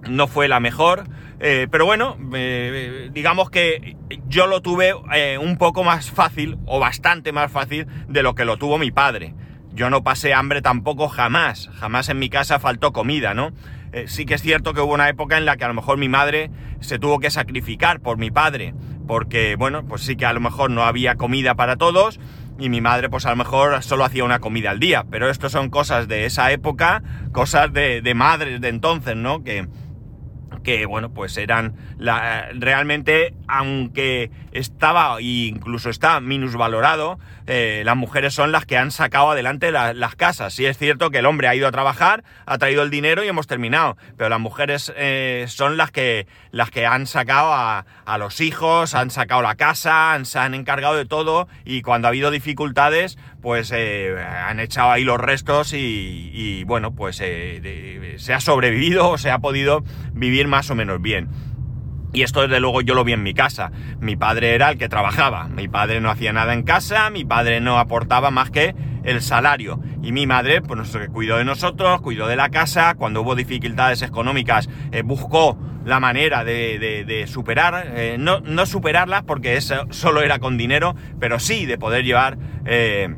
no 0.09 0.27
fue 0.27 0.47
la 0.47 0.61
mejor, 0.61 1.03
eh, 1.39 1.67
pero 1.69 1.85
bueno, 1.85 2.17
eh, 2.33 3.09
digamos 3.11 3.49
que 3.49 3.97
yo 4.27 4.47
lo 4.47 4.61
tuve 4.61 4.93
un 5.39 5.57
poco 5.57 5.83
más 5.83 6.09
fácil, 6.09 6.57
o 6.65 6.79
bastante 6.79 7.33
más 7.33 7.51
fácil, 7.51 7.85
de 8.07 8.23
lo 8.23 8.33
que 8.33 8.45
lo 8.45 8.57
tuvo 8.57 8.77
mi 8.77 8.91
padre. 8.91 9.35
Yo 9.73 9.89
no 9.91 10.03
pasé 10.03 10.33
hambre 10.33 10.61
tampoco 10.61 11.07
jamás, 11.07 11.69
jamás 11.75 12.09
en 12.09 12.17
mi 12.17 12.29
casa 12.29 12.59
faltó 12.59 12.93
comida, 12.93 13.35
¿no? 13.35 13.51
sí 14.05 14.25
que 14.25 14.35
es 14.35 14.43
cierto 14.43 14.75
que 14.75 14.81
hubo 14.81 14.93
una 14.93 15.09
época 15.09 15.37
en 15.37 15.45
la 15.45 15.57
que 15.57 15.63
a 15.63 15.69
lo 15.69 15.73
mejor 15.73 15.97
mi 15.97 16.07
madre 16.07 16.51
se 16.81 16.99
tuvo 16.99 17.19
que 17.19 17.31
sacrificar 17.31 17.99
por 17.99 18.17
mi 18.17 18.29
padre, 18.29 18.75
porque, 19.07 19.55
bueno, 19.55 19.85
pues 19.85 20.03
sí 20.03 20.15
que 20.15 20.25
a 20.25 20.33
lo 20.33 20.39
mejor 20.39 20.69
no 20.69 20.83
había 20.83 21.15
comida 21.15 21.55
para 21.55 21.77
todos 21.77 22.19
y 22.59 22.69
mi 22.69 22.81
madre 22.81 23.09
pues 23.09 23.25
a 23.25 23.29
lo 23.29 23.35
mejor 23.35 23.81
solo 23.83 24.03
hacía 24.03 24.23
una 24.23 24.39
comida 24.39 24.71
al 24.71 24.79
día, 24.79 25.05
pero 25.09 25.29
esto 25.29 25.49
son 25.49 25.69
cosas 25.69 26.07
de 26.07 26.25
esa 26.25 26.51
época, 26.51 27.03
cosas 27.31 27.71
de, 27.71 28.01
de 28.01 28.13
madres 28.13 28.61
de 28.61 28.69
entonces, 28.69 29.15
¿no? 29.15 29.43
Que, 29.43 29.67
que 30.63 30.85
bueno, 30.85 31.13
pues 31.13 31.37
eran 31.37 31.75
la, 31.97 32.49
realmente, 32.53 33.33
aunque 33.47 34.31
estaba 34.57 35.21
incluso 35.21 35.89
está 35.89 36.19
minusvalorado, 36.19 37.19
eh, 37.45 37.83
las 37.85 37.95
mujeres 37.95 38.33
son 38.33 38.51
las 38.51 38.65
que 38.65 38.77
han 38.77 38.91
sacado 38.91 39.31
adelante 39.31 39.71
la, 39.71 39.93
las 39.93 40.15
casas. 40.15 40.53
Sí 40.53 40.65
es 40.65 40.77
cierto 40.77 41.11
que 41.11 41.19
el 41.19 41.25
hombre 41.25 41.47
ha 41.47 41.55
ido 41.55 41.67
a 41.67 41.71
trabajar, 41.71 42.23
ha 42.45 42.57
traído 42.57 42.83
el 42.83 42.89
dinero 42.89 43.23
y 43.23 43.27
hemos 43.27 43.47
terminado, 43.47 43.97
pero 44.17 44.29
las 44.29 44.39
mujeres 44.39 44.91
eh, 44.97 45.45
son 45.47 45.77
las 45.77 45.91
que, 45.91 46.27
las 46.51 46.71
que 46.71 46.85
han 46.85 47.07
sacado 47.07 47.53
a, 47.53 47.85
los 48.17 48.41
hijos, 48.41 48.95
han 48.95 49.11
sacado 49.11 49.41
la 49.41 49.55
casa, 49.55 50.13
han, 50.13 50.25
se 50.25 50.39
han 50.39 50.55
encargado 50.55 50.95
de 50.95 51.05
todo 51.05 51.47
y 51.65 51.83
cuando 51.83 52.07
ha 52.07 52.09
habido 52.09 52.31
dificultades, 52.31 53.17
pues 53.41 53.71
eh, 53.73 54.15
han 54.19 54.59
echado 54.59 54.91
ahí 54.91 55.03
los 55.03 55.19
restos 55.19 55.73
y, 55.73 56.31
y 56.33 56.63
bueno, 56.63 56.95
pues 56.95 57.17
se 57.17 58.33
ha 58.33 58.39
sobrevivido 58.39 59.09
o 59.09 59.17
se 59.17 59.29
ha 59.29 59.39
podido 59.39 59.83
vivir 60.13 60.47
más 60.47 60.69
o 60.71 60.75
menos 60.75 61.01
bien. 61.01 61.29
Y 62.17 62.23
esto 62.23 62.41
desde 62.41 62.59
luego 62.59 62.81
yo 62.81 62.95
lo 62.95 63.03
vi 63.03 63.13
en 63.13 63.21
mi 63.21 63.35
casa. 63.35 63.71
Mi 63.99 64.15
padre 64.15 64.55
era 64.55 64.71
el 64.71 64.79
que 64.79 64.89
trabajaba. 64.89 65.49
Mi 65.49 65.67
padre 65.67 66.01
no 66.01 66.09
hacía 66.09 66.33
nada 66.33 66.55
en 66.55 66.63
casa, 66.63 67.11
mi 67.11 67.25
padre 67.25 67.61
no 67.61 67.77
aportaba 67.77 68.31
más 68.31 68.49
que 68.49 68.73
el 69.03 69.21
salario. 69.21 69.79
Y 70.01 70.13
mi 70.13 70.25
madre, 70.25 70.63
pues 70.63 70.97
cuidó 71.13 71.37
de 71.37 71.45
nosotros, 71.45 72.01
cuidó 72.01 72.25
de 72.25 72.35
la 72.35 72.49
casa. 72.49 72.95
Cuando 72.95 73.21
hubo 73.21 73.35
dificultades 73.35 74.01
económicas, 74.01 74.67
eh, 74.91 75.03
buscó 75.03 75.59
la 75.85 75.99
manera 75.99 76.43
de, 76.43 77.25
superar, 77.27 77.91
eh, 77.93 78.17
no, 78.17 78.65
superarlas 78.65 79.21
porque 79.21 79.55
eso 79.55 79.85
solo 79.91 80.23
era 80.23 80.39
con 80.39 80.57
dinero, 80.57 80.95
pero 81.19 81.37
sí 81.37 81.67
de 81.67 81.77
poder 81.77 82.03
llevar 82.03 82.39
eh, 82.65 83.13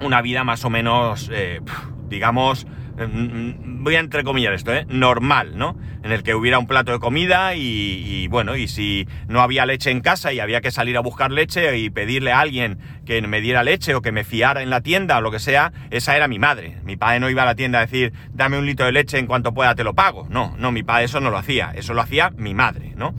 una 0.00 0.20
vida 0.20 0.42
más 0.42 0.64
o 0.64 0.70
menos, 0.70 1.30
digamos, 2.08 2.66
voy 2.98 3.94
a 3.94 4.00
entrecomillar 4.00 4.54
esto, 4.54 4.72
¿eh? 4.72 4.86
normal, 4.88 5.58
¿no? 5.58 5.76
En 6.02 6.12
el 6.12 6.22
que 6.22 6.34
hubiera 6.34 6.58
un 6.58 6.66
plato 6.66 6.92
de 6.92 6.98
comida 6.98 7.54
y, 7.54 7.60
y, 7.62 8.28
bueno, 8.28 8.56
y 8.56 8.68
si 8.68 9.06
no 9.28 9.40
había 9.40 9.66
leche 9.66 9.90
en 9.90 10.00
casa 10.00 10.32
y 10.32 10.40
había 10.40 10.60
que 10.60 10.70
salir 10.70 10.96
a 10.96 11.00
buscar 11.00 11.30
leche 11.30 11.78
y 11.78 11.90
pedirle 11.90 12.32
a 12.32 12.40
alguien 12.40 12.78
que 13.04 13.20
me 13.22 13.40
diera 13.40 13.62
leche 13.62 13.94
o 13.94 14.02
que 14.02 14.12
me 14.12 14.24
fiara 14.24 14.62
en 14.62 14.70
la 14.70 14.80
tienda 14.80 15.18
o 15.18 15.20
lo 15.20 15.30
que 15.30 15.38
sea, 15.38 15.72
esa 15.90 16.16
era 16.16 16.28
mi 16.28 16.38
madre. 16.38 16.78
Mi 16.84 16.96
padre 16.96 17.20
no 17.20 17.30
iba 17.30 17.42
a 17.42 17.46
la 17.46 17.54
tienda 17.54 17.78
a 17.78 17.82
decir, 17.82 18.12
dame 18.32 18.58
un 18.58 18.66
litro 18.66 18.86
de 18.86 18.92
leche 18.92 19.18
en 19.18 19.26
cuanto 19.26 19.52
pueda 19.52 19.74
te 19.74 19.84
lo 19.84 19.94
pago. 19.94 20.26
No, 20.30 20.54
no, 20.58 20.72
mi 20.72 20.82
padre 20.82 21.04
eso 21.04 21.20
no 21.20 21.30
lo 21.30 21.38
hacía, 21.38 21.72
eso 21.74 21.94
lo 21.94 22.02
hacía 22.02 22.30
mi 22.30 22.54
madre, 22.54 22.92
¿no? 22.96 23.14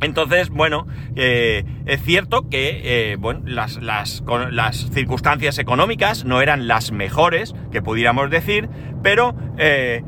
Entonces, 0.00 0.50
bueno, 0.50 0.86
eh, 1.14 1.64
es 1.86 2.02
cierto 2.02 2.48
que 2.48 3.12
eh, 3.12 3.18
las, 3.44 4.90
circunstancias 4.92 5.58
económicas 5.58 6.24
no 6.24 6.42
eran 6.42 6.68
las 6.68 6.92
mejores 6.92 7.54
que 7.72 7.82
pudiéramos 7.82 8.30
decir, 8.30 8.68
pero 9.02 9.34
eh, 9.58 10.02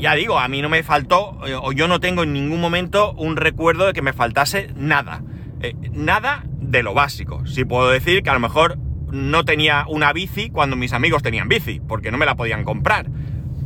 ya 0.00 0.14
digo, 0.14 0.38
a 0.38 0.48
mí 0.48 0.62
no 0.62 0.68
me 0.68 0.82
faltó, 0.82 1.38
o 1.62 1.72
yo 1.72 1.88
no 1.88 2.00
tengo 2.00 2.22
en 2.22 2.32
ningún 2.32 2.60
momento 2.60 3.12
un 3.14 3.36
recuerdo 3.36 3.86
de 3.86 3.92
que 3.92 4.02
me 4.02 4.12
faltase 4.12 4.68
nada. 4.76 5.22
Nada 5.92 6.44
de 6.46 6.82
lo 6.82 6.92
básico. 6.92 7.46
Sí 7.46 7.64
puedo 7.64 7.88
decir 7.88 8.22
que 8.22 8.28
a 8.28 8.34
lo 8.34 8.40
mejor 8.40 8.78
no 9.10 9.44
tenía 9.44 9.86
una 9.88 10.12
bici 10.12 10.50
cuando 10.50 10.76
mis 10.76 10.92
amigos 10.92 11.22
tenían 11.22 11.48
bici, 11.48 11.80
porque 11.80 12.10
no 12.10 12.18
me 12.18 12.26
la 12.26 12.34
podían 12.34 12.64
comprar. 12.64 13.06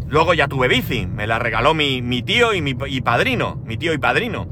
Luego 0.07 0.33
ya 0.33 0.49
tuve 0.49 0.69
bici, 0.69 1.07
me 1.07 1.27
la 1.27 1.39
regaló 1.39 1.75
mi, 1.75 2.01
mi 2.01 2.23
tío 2.23 2.55
y 2.55 2.63
mi 2.63 2.77
y 2.87 3.01
padrino, 3.01 3.61
mi 3.67 3.77
tío 3.77 3.93
y 3.93 3.99
padrino. 3.99 4.49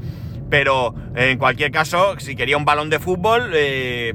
Pero 0.49 0.95
en 1.15 1.37
cualquier 1.37 1.71
caso, 1.71 2.19
si 2.19 2.35
quería 2.35 2.57
un 2.57 2.65
balón 2.65 2.89
de 2.89 2.99
fútbol, 2.99 3.51
eh, 3.53 4.13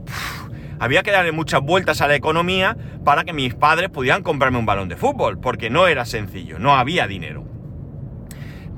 había 0.78 1.02
que 1.02 1.10
darle 1.10 1.32
muchas 1.32 1.60
vueltas 1.60 2.00
a 2.00 2.08
la 2.08 2.14
economía 2.14 2.76
para 3.04 3.24
que 3.24 3.32
mis 3.32 3.54
padres 3.54 3.90
pudieran 3.90 4.22
comprarme 4.22 4.58
un 4.58 4.66
balón 4.66 4.88
de 4.88 4.96
fútbol, 4.96 5.38
porque 5.38 5.70
no 5.70 5.86
era 5.86 6.04
sencillo, 6.04 6.58
no 6.58 6.74
había 6.74 7.06
dinero. 7.06 7.44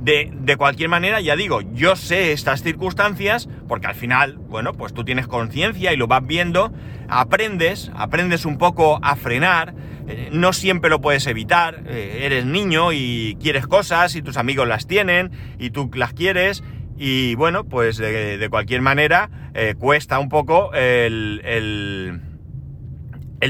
De, 0.00 0.30
de, 0.34 0.56
cualquier 0.58 0.90
manera, 0.90 1.22
ya 1.22 1.34
digo, 1.34 1.62
yo 1.72 1.96
sé 1.96 2.32
estas 2.32 2.62
circunstancias 2.62 3.48
porque 3.66 3.86
al 3.86 3.94
final, 3.94 4.36
bueno, 4.36 4.74
pues 4.74 4.92
tú 4.92 5.02
tienes 5.02 5.26
conciencia 5.26 5.94
y 5.94 5.96
lo 5.96 6.06
vas 6.06 6.26
viendo, 6.26 6.74
aprendes, 7.08 7.90
aprendes 7.94 8.44
un 8.44 8.58
poco 8.58 8.98
a 9.02 9.16
frenar, 9.16 9.74
eh, 10.06 10.28
no 10.30 10.52
siempre 10.52 10.90
lo 10.90 11.00
puedes 11.00 11.26
evitar, 11.26 11.82
eh, 11.86 12.20
eres 12.24 12.44
niño 12.44 12.92
y 12.92 13.38
quieres 13.40 13.66
cosas 13.66 14.14
y 14.16 14.20
tus 14.20 14.36
amigos 14.36 14.68
las 14.68 14.86
tienen 14.86 15.30
y 15.58 15.70
tú 15.70 15.90
las 15.94 16.12
quieres 16.12 16.62
y 16.96 17.34
bueno, 17.34 17.64
pues 17.64 17.96
de, 17.96 18.38
de 18.38 18.48
cualquier 18.48 18.80
manera 18.82 19.30
eh, 19.54 19.74
cuesta 19.78 20.18
un 20.18 20.28
poco 20.28 20.72
el, 20.74 21.40
el, 21.44 22.20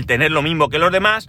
tener 0.06 0.32
lo 0.32 0.42
mismo 0.42 0.68
que 0.68 0.78
los 0.78 0.92
demás, 0.92 1.28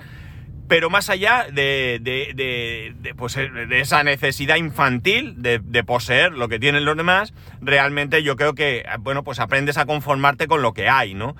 pero 0.67 0.89
más 0.89 1.09
allá 1.09 1.47
de, 1.51 1.99
de, 2.01 2.93
de 2.97 3.15
pues, 3.15 3.37
esa 3.37 4.03
necesidad 4.03 4.55
infantil 4.55 5.35
de, 5.41 5.83
poseer 5.83 6.33
lo 6.33 6.47
que 6.49 6.59
tienen 6.59 6.85
los 6.85 6.97
demás, 6.97 7.33
realmente 7.61 8.23
yo 8.23 8.35
creo 8.35 8.55
que, 8.55 8.85
bueno, 8.99 9.23
pues 9.23 9.39
aprendes 9.39 9.77
a 9.77 9.85
conformarte 9.85 10.47
con 10.47 10.61
lo 10.61 10.73
que 10.73 10.89
hay, 10.89 11.13
¿no? 11.13 11.35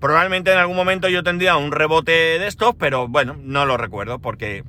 Probablemente 0.00 0.50
en 0.52 0.58
algún 0.58 0.74
momento 0.74 1.08
yo 1.08 1.22
tendría 1.22 1.56
un 1.56 1.70
rebote 1.70 2.12
de 2.12 2.46
estos, 2.48 2.74
pero 2.74 3.06
bueno, 3.06 3.36
no 3.40 3.66
lo 3.66 3.76
recuerdo 3.76 4.18
porque 4.18 4.64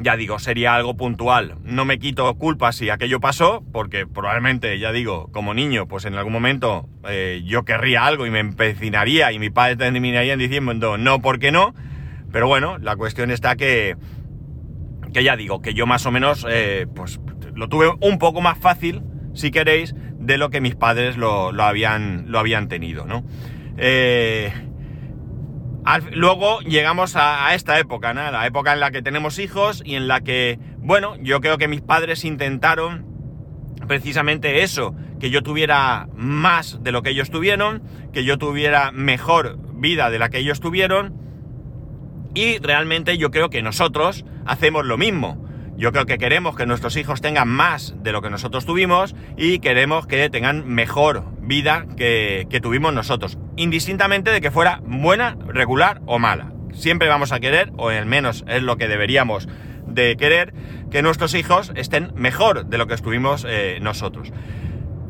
ya 0.00 0.16
digo, 0.16 0.38
sería 0.38 0.74
algo 0.74 0.96
puntual. 0.96 1.56
No 1.62 1.84
me 1.84 1.98
quito 1.98 2.32
culpa 2.36 2.72
si 2.72 2.90
aquello 2.90 3.20
pasó, 3.20 3.62
porque 3.72 4.06
probablemente, 4.06 4.78
ya 4.78 4.92
digo, 4.92 5.30
como 5.32 5.54
niño, 5.54 5.86
pues 5.86 6.04
en 6.04 6.14
algún 6.14 6.32
momento 6.32 6.88
eh, 7.08 7.42
yo 7.44 7.64
querría 7.64 8.06
algo 8.06 8.26
y 8.26 8.30
me 8.30 8.40
empecinaría 8.40 9.32
y 9.32 9.38
mi 9.38 9.50
padre 9.50 9.76
terminaría 9.76 10.36
diciendo 10.36 10.98
no, 10.98 11.20
porque 11.20 11.52
no. 11.52 11.74
Pero 12.32 12.46
bueno, 12.46 12.78
la 12.78 12.96
cuestión 12.96 13.30
está 13.30 13.56
que, 13.56 13.96
que 15.12 15.24
ya 15.24 15.36
digo, 15.36 15.60
que 15.60 15.74
yo 15.74 15.86
más 15.86 16.06
o 16.06 16.10
menos, 16.10 16.46
eh, 16.48 16.86
pues 16.94 17.20
lo 17.54 17.68
tuve 17.68 17.92
un 18.00 18.18
poco 18.18 18.40
más 18.40 18.58
fácil, 18.58 19.02
si 19.34 19.50
queréis, 19.50 19.94
de 20.18 20.38
lo 20.38 20.50
que 20.50 20.60
mis 20.60 20.76
padres 20.76 21.16
lo, 21.16 21.52
lo 21.52 21.64
habían, 21.64 22.30
lo 22.30 22.38
habían 22.38 22.68
tenido, 22.68 23.06
¿no? 23.06 23.24
Eh, 23.76 24.52
Luego 26.12 26.60
llegamos 26.60 27.16
a, 27.16 27.54
esta 27.54 27.78
época. 27.78 28.12
La 28.14 28.46
época 28.46 28.72
en 28.72 28.80
la 28.80 28.90
que 28.90 29.02
tenemos 29.02 29.38
hijos 29.38 29.82
y 29.84 29.94
en 29.94 30.08
la 30.08 30.20
que, 30.20 30.58
bueno, 30.78 31.16
yo 31.20 31.40
creo 31.40 31.58
que 31.58 31.68
mis 31.68 31.80
padres 31.80 32.24
intentaron 32.24 33.06
precisamente 33.88 34.62
eso, 34.62 34.94
que 35.18 35.30
yo 35.30 35.42
tuviera 35.42 36.08
más 36.14 36.82
de 36.82 36.92
lo 36.92 37.02
que 37.02 37.10
ellos 37.10 37.30
tuvieron, 37.30 37.82
que 38.12 38.24
yo 38.24 38.38
tuviera 38.38 38.92
mejor 38.92 39.58
vida 39.74 40.10
de 40.10 40.18
la 40.18 40.28
que 40.28 40.38
ellos 40.38 40.60
tuvieron 40.60 41.14
y 42.34 42.58
realmente 42.58 43.18
yo 43.18 43.30
creo 43.30 43.50
que 43.50 43.62
nosotros 43.62 44.24
hacemos 44.46 44.84
lo 44.84 44.96
mismo. 44.96 45.44
Yo 45.76 45.92
creo 45.92 46.04
que 46.06 46.18
queremos 46.18 46.56
que 46.56 46.66
nuestros 46.66 46.96
hijos 46.96 47.20
tengan 47.20 47.48
más 47.48 47.94
de 48.02 48.12
lo 48.12 48.20
que 48.20 48.30
nosotros 48.30 48.66
tuvimos 48.66 49.16
y 49.36 49.60
queremos 49.60 50.06
que 50.06 50.28
tengan 50.28 50.68
mejor 50.68 51.24
vida 51.50 51.84
que, 51.96 52.60
tuvimos 52.62 52.94
nosotros, 52.94 53.36
indistintamente 53.56 54.30
de 54.30 54.40
que 54.40 54.52
fuera 54.52 54.80
buena, 54.84 55.36
regular 55.48 56.00
o 56.06 56.18
mala. 56.18 56.52
Siempre 56.72 57.08
vamos 57.08 57.32
a 57.32 57.40
querer, 57.40 57.72
o 57.76 57.88
al 57.90 58.06
menos 58.06 58.44
es 58.46 58.62
lo 58.62 58.76
que 58.76 58.86
deberíamos 58.86 59.48
de 59.86 60.16
querer, 60.16 60.54
que 60.92 61.02
nuestros 61.02 61.34
hijos 61.34 61.72
estén 61.74 62.12
mejor 62.14 62.66
de 62.66 62.78
lo 62.78 62.86
que 62.86 62.94
estuvimos 62.94 63.44
eh, 63.46 63.78
nosotros. 63.82 64.32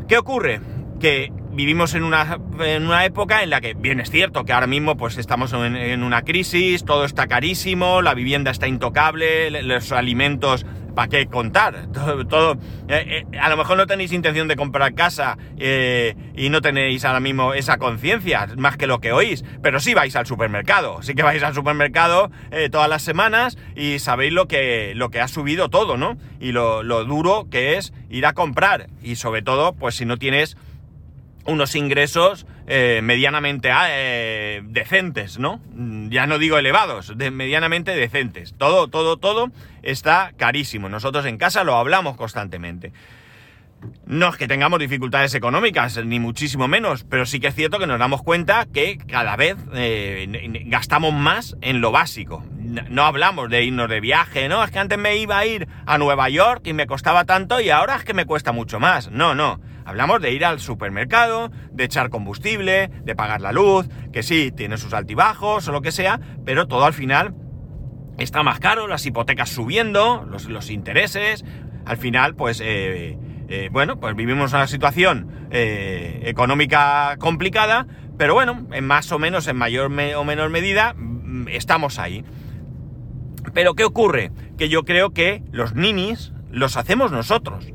¿Qué 0.09 0.17
ocurre? 0.17 0.61
Que 0.99 1.31
vivimos 1.53 1.95
en 1.95 2.05
una, 2.05 2.39
en 2.61 2.87
una, 2.87 3.05
época 3.05 3.43
en 3.43 3.51
la 3.51 3.61
que, 3.61 3.75
bien 3.75 4.01
es 4.01 4.11
cierto 4.11 4.45
que 4.47 4.55
ahora 4.55 4.67
mismo 4.67 4.97
pues 4.97 5.19
estamos 5.19 5.53
en, 5.53 5.77
en 5.77 6.03
una 6.03 6.23
crisis, 6.23 6.87
todo 6.87 7.05
está 7.05 7.27
carísimo, 7.27 8.01
la 8.01 8.15
vivienda 8.15 8.51
está 8.51 8.67
intocable, 8.67 9.63
los 9.63 9.93
alimentos 9.93 10.65
¿para 10.95 11.09
qué 11.09 11.27
contar? 11.27 11.87
Todo, 11.93 12.27
todo 12.27 12.53
eh, 12.89 13.25
eh, 13.33 13.39
a 13.39 13.49
lo 13.49 13.57
mejor 13.57 13.77
no 13.77 13.87
tenéis 13.87 14.13
intención 14.13 14.49
de 14.49 14.57
comprar 14.57 14.95
casa 14.95 15.37
eh, 15.59 16.15
y 16.35 16.49
no 16.49 16.61
tenéis 16.61 17.05
ahora 17.05 17.21
mismo 17.21 17.55
esa 17.55 17.79
conciencia, 17.79 18.47
más 18.57 18.77
que 18.77 18.87
lo 18.87 19.01
que 19.01 19.13
oís, 19.13 19.45
pero 19.63 19.81
sí 19.81 19.95
vais 19.95 20.15
al 20.17 20.27
supermercado, 20.27 21.03
sí 21.03 21.15
que 21.15 21.23
vais 21.23 21.43
al 21.43 21.55
supermercado 21.55 22.31
todas 22.71 22.89
las 22.89 23.03
semanas 23.03 23.59
y 23.77 23.99
sabéis 23.99 24.33
lo 24.33 24.49
que, 24.49 24.93
lo 24.95 25.11
que 25.11 25.21
ha 25.21 25.29
subido 25.29 25.69
todo, 25.69 25.97
¿no? 25.97 26.17
Y 26.41 26.53
lo, 26.53 26.83
lo 26.83 27.05
duro 27.05 27.49
que 27.51 27.77
es 27.77 27.93
ir 28.09 28.27
a 28.27 28.33
comprar 28.33 28.89
y 29.03 29.17
sobre 29.17 29.43
todo, 29.43 29.75
pues 29.75 29.95
si 29.97 30.05
no 30.05 30.17
tienes 30.17 30.57
unos 31.45 31.75
ingresos 31.75 32.47
eh, 32.73 33.01
medianamente 33.03 33.69
eh, 33.89 34.63
decentes, 34.63 35.41
¿no? 35.41 35.61
Ya 36.09 36.29
no 36.29 36.39
digo 36.39 36.57
elevados, 36.57 37.17
medianamente 37.17 37.97
decentes. 37.97 38.55
Todo, 38.57 38.87
todo, 38.87 39.17
todo 39.17 39.51
está 39.83 40.35
carísimo. 40.37 40.89
Nosotros 40.89 41.27
en 41.27 41.37
casa 41.37 41.65
lo 41.65 41.75
hablamos 41.75 42.17
constantemente. 42.17 42.93
No 44.07 44.29
es 44.29 44.37
que 44.37 44.47
tengamos 44.47 44.79
dificultades 44.79 45.35
económicas, 45.35 46.05
ni 46.05 46.21
muchísimo 46.21 46.69
menos, 46.69 47.03
pero 47.03 47.27
sí 47.27 47.41
que 47.41 47.49
es 47.49 47.57
cierto 47.57 47.81
que 47.81 47.89
nos 47.89 47.99
damos 47.99 48.23
cuenta 48.23 48.67
que 48.73 48.99
cada 48.99 49.35
vez 49.35 49.57
eh, 49.75 50.29
gastamos 50.67 51.13
más 51.13 51.57
en 51.63 51.81
lo 51.81 51.91
básico. 51.91 52.45
No 52.89 53.05
hablamos 53.05 53.51
de 53.51 53.65
irnos 53.65 53.91
de 53.91 53.99
viaje, 53.99 54.49
no, 54.49 54.63
es 54.63 54.71
que 54.71 54.79
antes 54.79 54.97
me 54.97 55.17
iba 55.17 55.37
a 55.39 55.45
ir 55.45 55.67
a 55.87 55.99
Nueva 55.99 56.29
York 56.29 56.69
y 56.69 56.73
me 56.73 56.87
costaba 56.87 57.25
tanto 57.25 57.61
y 57.61 57.71
ahora 57.71 57.97
es 57.97 58.05
que 58.05 58.15
me 58.15 58.27
cuesta 58.27 58.53
mucho 58.53 58.79
más. 58.79 59.11
No, 59.11 59.35
no 59.35 59.59
Hablamos 59.91 60.23
de 60.23 60.33
ir 60.33 60.45
al 60.45 60.61
supermercado, 60.61 61.51
de 61.73 61.83
echar 61.83 62.11
combustible, 62.11 62.93
de 63.03 63.17
pagar 63.17 63.41
la 63.41 63.51
luz, 63.51 63.89
que 64.13 64.23
sí, 64.23 64.53
tiene 64.53 64.79
sus 64.79 64.95
altibajos 64.95 65.67
o 65.67 65.73
lo 65.73 65.83
que 65.83 65.91
sea, 65.91 66.21
pero 66.45 66.69
todo 66.69 66.85
al 66.85 66.93
final 66.93 67.35
está 68.17 68.45
más 68.45 68.61
caro, 68.61 68.87
las 68.87 69.05
hipotecas 69.05 69.49
subiendo, 69.49 70.25
los, 70.31 70.71
intereses. 70.71 71.45
Al 71.87 71.97
final, 71.97 72.37
pues, 72.37 72.61
eh, 72.63 73.19
eh, 73.49 73.69
bueno, 73.73 73.99
pues 73.99 74.15
vivimos 74.15 74.53
una 74.53 74.69
situación 74.69 75.49
eh, 75.51 76.21
económica 76.27 77.17
complicada, 77.19 77.89
pero 78.17 78.33
bueno, 78.35 78.69
en 78.71 78.87
más 78.87 79.11
o 79.11 79.19
menos, 79.19 79.49
en 79.49 79.57
mayor 79.57 79.87
o 79.87 80.25
menor 80.25 80.51
medida, 80.51 80.95
mm, 80.97 81.49
estamos 81.49 81.99
ahí. 81.99 82.25
Pero 83.55 83.75
¿qué 83.75 83.83
ocurre? 83.83 84.31
Que 84.57 84.69
yo 84.69 84.85
creo 84.85 85.11
que 85.11 85.43
los 85.51 85.75
ninis 85.75 86.33
los 86.49 86.77
hacemos 86.77 87.11
nosotros. 87.11 87.67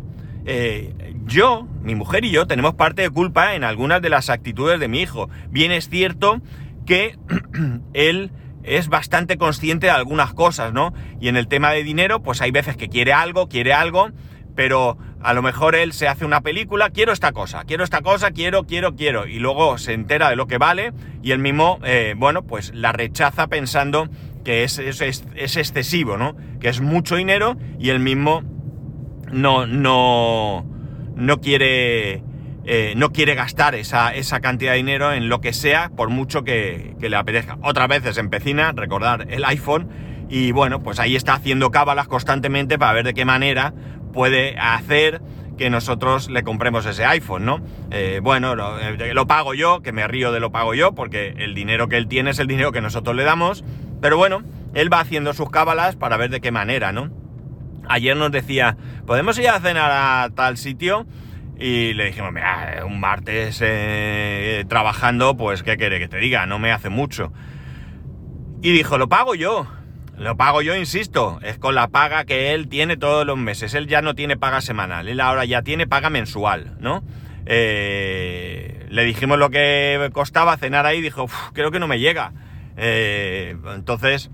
Yo, 1.25 1.67
mi 1.81 1.95
mujer 1.95 2.25
y 2.25 2.31
yo 2.31 2.47
tenemos 2.47 2.75
parte 2.75 3.01
de 3.01 3.09
culpa 3.09 3.55
en 3.55 3.63
algunas 3.63 4.01
de 4.01 4.09
las 4.09 4.29
actitudes 4.29 4.79
de 4.79 4.87
mi 4.87 5.01
hijo. 5.01 5.29
Bien 5.49 5.71
es 5.71 5.89
cierto 5.89 6.41
que 6.85 7.17
él 7.93 8.31
es 8.63 8.87
bastante 8.89 9.37
consciente 9.37 9.87
de 9.87 9.91
algunas 9.91 10.33
cosas, 10.33 10.73
¿no? 10.73 10.93
Y 11.19 11.27
en 11.27 11.37
el 11.37 11.47
tema 11.47 11.71
de 11.71 11.83
dinero, 11.83 12.21
pues 12.21 12.41
hay 12.41 12.51
veces 12.51 12.77
que 12.77 12.89
quiere 12.89 13.13
algo, 13.13 13.47
quiere 13.47 13.73
algo, 13.73 14.09
pero 14.55 14.97
a 15.21 15.33
lo 15.33 15.41
mejor 15.41 15.75
él 15.75 15.93
se 15.93 16.07
hace 16.07 16.25
una 16.25 16.41
película, 16.41 16.89
quiero 16.89 17.11
esta 17.11 17.31
cosa, 17.31 17.63
quiero 17.65 17.83
esta 17.83 18.01
cosa, 18.01 18.31
quiero, 18.31 18.65
quiero, 18.65 18.95
quiero, 18.95 19.27
y 19.27 19.39
luego 19.39 19.77
se 19.77 19.93
entera 19.93 20.29
de 20.29 20.35
lo 20.35 20.47
que 20.47 20.57
vale 20.57 20.93
y 21.21 21.31
él 21.31 21.39
mismo, 21.39 21.79
eh, 21.83 22.13
bueno, 22.17 22.43
pues 22.43 22.73
la 22.73 22.91
rechaza 22.91 23.47
pensando 23.47 24.07
que 24.43 24.63
es, 24.63 24.77
es, 24.79 25.01
es, 25.01 25.57
excesivo, 25.57 26.17
¿no? 26.17 26.35
Que 26.59 26.69
es 26.69 26.79
mucho 26.79 27.15
dinero 27.15 27.57
y 27.79 27.89
él 27.89 27.99
mismo 27.99 28.43
no, 29.31 29.65
no, 29.65 30.65
no 31.15 31.41
quiere 31.41 32.23
eh, 32.67 32.93
no 32.97 33.11
quiere 33.11 33.35
gastar 33.35 33.75
esa, 33.75 34.11
cantidad 34.41 34.71
de 34.71 34.77
dinero 34.77 35.13
en 35.13 35.29
lo 35.29 35.39
que 35.39 35.53
sea, 35.53 35.91
por 35.95 36.09
mucho 36.09 36.43
que, 36.43 36.95
le 36.99 37.15
apetezca. 37.15 37.59
Otras 37.61 37.87
veces 37.87 38.17
empecina, 38.17 38.71
recordar 38.75 39.27
el 39.29 39.45
iPhone, 39.45 39.87
y 40.29 40.51
bueno, 40.51 40.81
pues 40.81 40.99
ahí 40.99 41.15
está 41.15 41.35
haciendo 41.35 41.69
cábalas 41.69 42.07
constantemente 42.07 42.79
para 42.79 42.93
ver 42.93 43.05
de 43.05 43.13
qué 43.13 43.23
manera 43.23 43.73
puede 44.11 44.57
hacer 44.57 45.21
que 45.59 45.69
nosotros 45.69 46.27
le 46.29 46.41
compremos 46.41 46.87
ese 46.87 47.05
iPhone, 47.05 47.45
¿no? 47.45 47.61
Eh, 47.91 48.19
bueno, 48.23 48.55
lo, 48.55 48.79
eh, 48.79 49.13
lo, 49.13 49.27
pago 49.27 49.53
yo, 49.53 49.81
que 49.81 49.91
me 49.91 50.07
río 50.07 50.31
de 50.31 50.39
lo 50.39 50.51
pago 50.51 50.73
yo, 50.73 50.95
porque 50.95 51.35
el 51.37 51.53
dinero 51.53 51.87
que 51.87 51.97
él 51.97 52.07
tiene 52.07 52.31
es 52.31 52.39
el 52.39 52.47
dinero 52.47 52.71
que 52.71 52.81
nosotros 52.81 53.15
le 53.15 53.23
damos, 53.23 53.63
pero 54.01 54.17
bueno, 54.17 54.41
él 54.73 54.91
va 54.91 55.01
haciendo 55.01 55.33
sus 55.33 55.51
cábalas 55.51 55.95
para 55.95 56.17
ver 56.17 56.31
de 56.31 56.41
qué 56.41 56.51
manera, 56.51 56.91
¿no? 56.91 57.11
Ayer 57.89 58.15
nos 58.17 58.31
decía, 58.31 58.77
¿podemos 59.05 59.37
ir 59.39 59.49
a 59.49 59.59
cenar 59.59 59.91
a 59.91 60.29
tal 60.35 60.57
sitio? 60.57 61.05
Y 61.57 61.93
le 61.93 62.05
dijimos, 62.05 62.33
mira, 62.33 62.83
un 62.85 62.99
martes 62.99 63.59
eh, 63.63 64.65
trabajando, 64.67 65.37
pues, 65.37 65.63
¿qué 65.63 65.77
quiere 65.77 65.99
que 65.99 66.07
te 66.07 66.17
diga? 66.17 66.45
No 66.45 66.59
me 66.59 66.71
hace 66.71 66.89
mucho. 66.89 67.31
Y 68.61 68.71
dijo, 68.71 68.97
lo 68.97 69.07
pago 69.07 69.35
yo. 69.35 69.67
Lo 70.17 70.37
pago 70.37 70.61
yo, 70.61 70.75
insisto, 70.75 71.39
es 71.41 71.57
con 71.57 71.75
la 71.75 71.89
paga 71.89 72.23
que 72.23 72.53
él 72.53 72.69
tiene 72.69 72.95
todos 72.95 73.25
los 73.25 73.37
meses. 73.37 73.73
Él 73.73 73.87
ya 73.87 74.01
no 74.01 74.15
tiene 74.15 74.37
paga 74.37 74.61
semanal, 74.61 75.09
él 75.09 75.19
ahora 75.19 75.43
ya 75.43 75.61
tiene 75.61 75.87
paga 75.87 76.09
mensual, 76.09 76.77
¿no? 76.79 77.03
Eh, 77.45 78.85
le 78.89 79.03
dijimos 79.03 79.37
lo 79.37 79.49
que 79.49 80.09
costaba 80.13 80.55
cenar 80.57 80.85
ahí, 80.85 81.01
dijo, 81.01 81.27
creo 81.53 81.69
que 81.69 81.79
no 81.79 81.87
me 81.87 81.99
llega. 81.99 82.31
Eh, 82.77 83.57
entonces, 83.75 84.31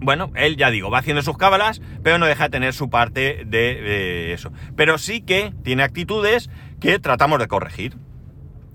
bueno, 0.00 0.32
él 0.34 0.56
ya 0.56 0.70
digo, 0.70 0.90
va 0.90 0.98
haciendo 0.98 1.22
sus 1.22 1.36
cábalas, 1.36 1.80
pero 2.02 2.18
no 2.18 2.26
deja 2.26 2.44
de 2.44 2.50
tener 2.50 2.72
su 2.72 2.88
parte 2.88 3.44
de, 3.46 4.32
eso. 4.32 4.52
Pero 4.76 4.98
sí 4.98 5.20
que 5.20 5.52
tiene 5.62 5.82
actitudes 5.82 6.50
que 6.80 6.98
tratamos 6.98 7.38
de 7.38 7.48
corregir. 7.48 7.96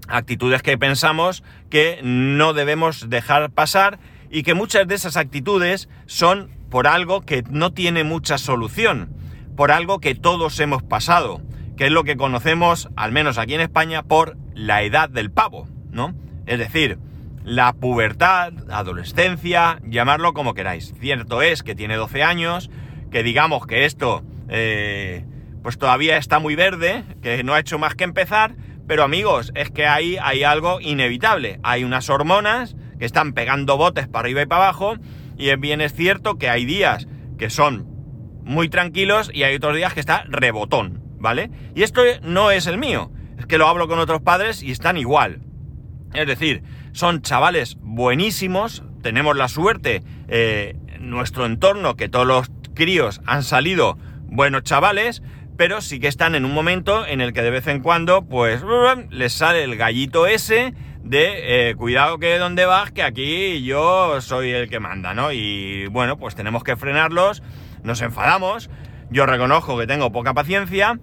Actitudes 0.07 0.61
que 0.61 0.77
pensamos 0.77 1.43
que 1.69 1.99
no 2.03 2.53
debemos 2.53 3.09
dejar 3.09 3.49
pasar 3.51 3.99
y 4.29 4.43
que 4.43 4.53
muchas 4.53 4.87
de 4.87 4.95
esas 4.95 5.17
actitudes 5.17 5.89
son 6.05 6.51
por 6.69 6.87
algo 6.87 7.21
que 7.21 7.43
no 7.49 7.73
tiene 7.73 8.03
mucha 8.03 8.37
solución, 8.37 9.09
por 9.55 9.71
algo 9.71 9.99
que 9.99 10.13
todos 10.13 10.59
hemos 10.59 10.83
pasado, 10.83 11.41
que 11.75 11.85
es 11.85 11.91
lo 11.91 12.03
que 12.03 12.17
conocemos, 12.17 12.89
al 12.95 13.11
menos 13.11 13.37
aquí 13.39 13.55
en 13.55 13.61
España, 13.61 14.03
por 14.03 14.37
la 14.53 14.83
edad 14.83 15.09
del 15.09 15.31
pavo, 15.31 15.67
¿no? 15.89 16.13
Es 16.45 16.59
decir, 16.59 16.99
la 17.45 17.73
pubertad, 17.73 18.53
adolescencia, 18.71 19.79
llamarlo 19.87 20.33
como 20.33 20.55
queráis. 20.55 20.93
Cierto 20.99 21.43
es 21.43 21.61
que 21.61 21.75
tiene 21.75 21.95
12 21.95 22.23
años, 22.23 22.71
que 23.11 23.21
digamos 23.21 23.67
que 23.67 23.85
esto 23.85 24.23
eh, 24.49 25.25
pues 25.61 25.77
todavía 25.77 26.17
está 26.17 26.39
muy 26.39 26.55
verde, 26.55 27.03
que 27.21 27.43
no 27.43 27.53
ha 27.53 27.59
hecho 27.59 27.77
más 27.77 27.95
que 27.95 28.03
empezar, 28.03 28.55
pero 28.87 29.03
amigos, 29.03 29.51
es 29.55 29.69
que 29.69 29.85
ahí 29.85 30.17
hay 30.21 30.43
algo 30.43 30.81
inevitable. 30.81 31.59
Hay 31.63 31.83
unas 31.83 32.09
hormonas 32.09 32.75
que 32.99 33.05
están 33.05 33.33
pegando 33.33 33.77
botes 33.77 34.07
para 34.07 34.21
arriba 34.25 34.41
y 34.41 34.45
para 34.47 34.63
abajo, 34.63 34.95
y 35.37 35.55
bien 35.55 35.81
es 35.81 35.93
cierto 35.93 36.37
que 36.37 36.49
hay 36.49 36.65
días 36.65 37.07
que 37.37 37.49
son 37.49 37.87
muy 38.43 38.69
tranquilos 38.69 39.29
y 39.33 39.43
hay 39.43 39.55
otros 39.55 39.75
días 39.75 39.93
que 39.93 39.99
está 39.99 40.23
rebotón, 40.27 41.01
¿vale? 41.19 41.51
Y 41.75 41.83
esto 41.83 42.01
no 42.23 42.51
es 42.51 42.65
el 42.67 42.77
mío, 42.77 43.11
es 43.37 43.45
que 43.45 43.57
lo 43.57 43.67
hablo 43.67 43.87
con 43.87 43.99
otros 43.99 44.21
padres 44.21 44.63
y 44.63 44.71
están 44.71 44.97
igual. 44.97 45.41
Es 46.15 46.27
decir, 46.27 46.63
son 46.93 47.21
chavales 47.21 47.77
buenísimos, 47.81 48.83
tenemos 49.01 49.35
la 49.35 49.47
suerte, 49.47 50.01
eh, 50.27 50.75
nuestro 50.99 51.45
entorno, 51.45 51.95
que 51.95 52.09
todos 52.09 52.25
los 52.25 52.51
críos 52.73 53.21
han 53.25 53.43
salido 53.43 53.97
buenos 54.23 54.63
chavales, 54.63 55.21
pero 55.57 55.81
sí 55.81 55.99
que 55.99 56.07
están 56.07 56.35
en 56.35 56.45
un 56.45 56.53
momento 56.53 57.05
en 57.05 57.21
el 57.21 57.33
que 57.33 57.41
de 57.41 57.49
vez 57.49 57.67
en 57.67 57.81
cuando, 57.81 58.25
pues, 58.25 58.63
les 59.09 59.33
sale 59.33 59.63
el 59.63 59.75
gallito 59.75 60.27
ese 60.27 60.73
de 61.03 61.69
eh, 61.69 61.75
cuidado 61.75 62.17
que 62.17 62.37
donde 62.37 62.65
vas, 62.65 62.91
que 62.91 63.03
aquí 63.03 63.63
yo 63.63 64.19
soy 64.21 64.51
el 64.51 64.69
que 64.69 64.79
manda, 64.79 65.13
¿no? 65.13 65.31
Y 65.31 65.87
bueno, 65.87 66.17
pues 66.17 66.33
tenemos 66.35 66.63
que 66.63 66.75
frenarlos, 66.75 67.43
nos 67.83 68.01
enfadamos, 68.01 68.69
yo 69.11 69.25
reconozco 69.25 69.77
que 69.77 69.85
tengo 69.85 70.11
poca 70.11 70.33
paciencia, 70.33 70.99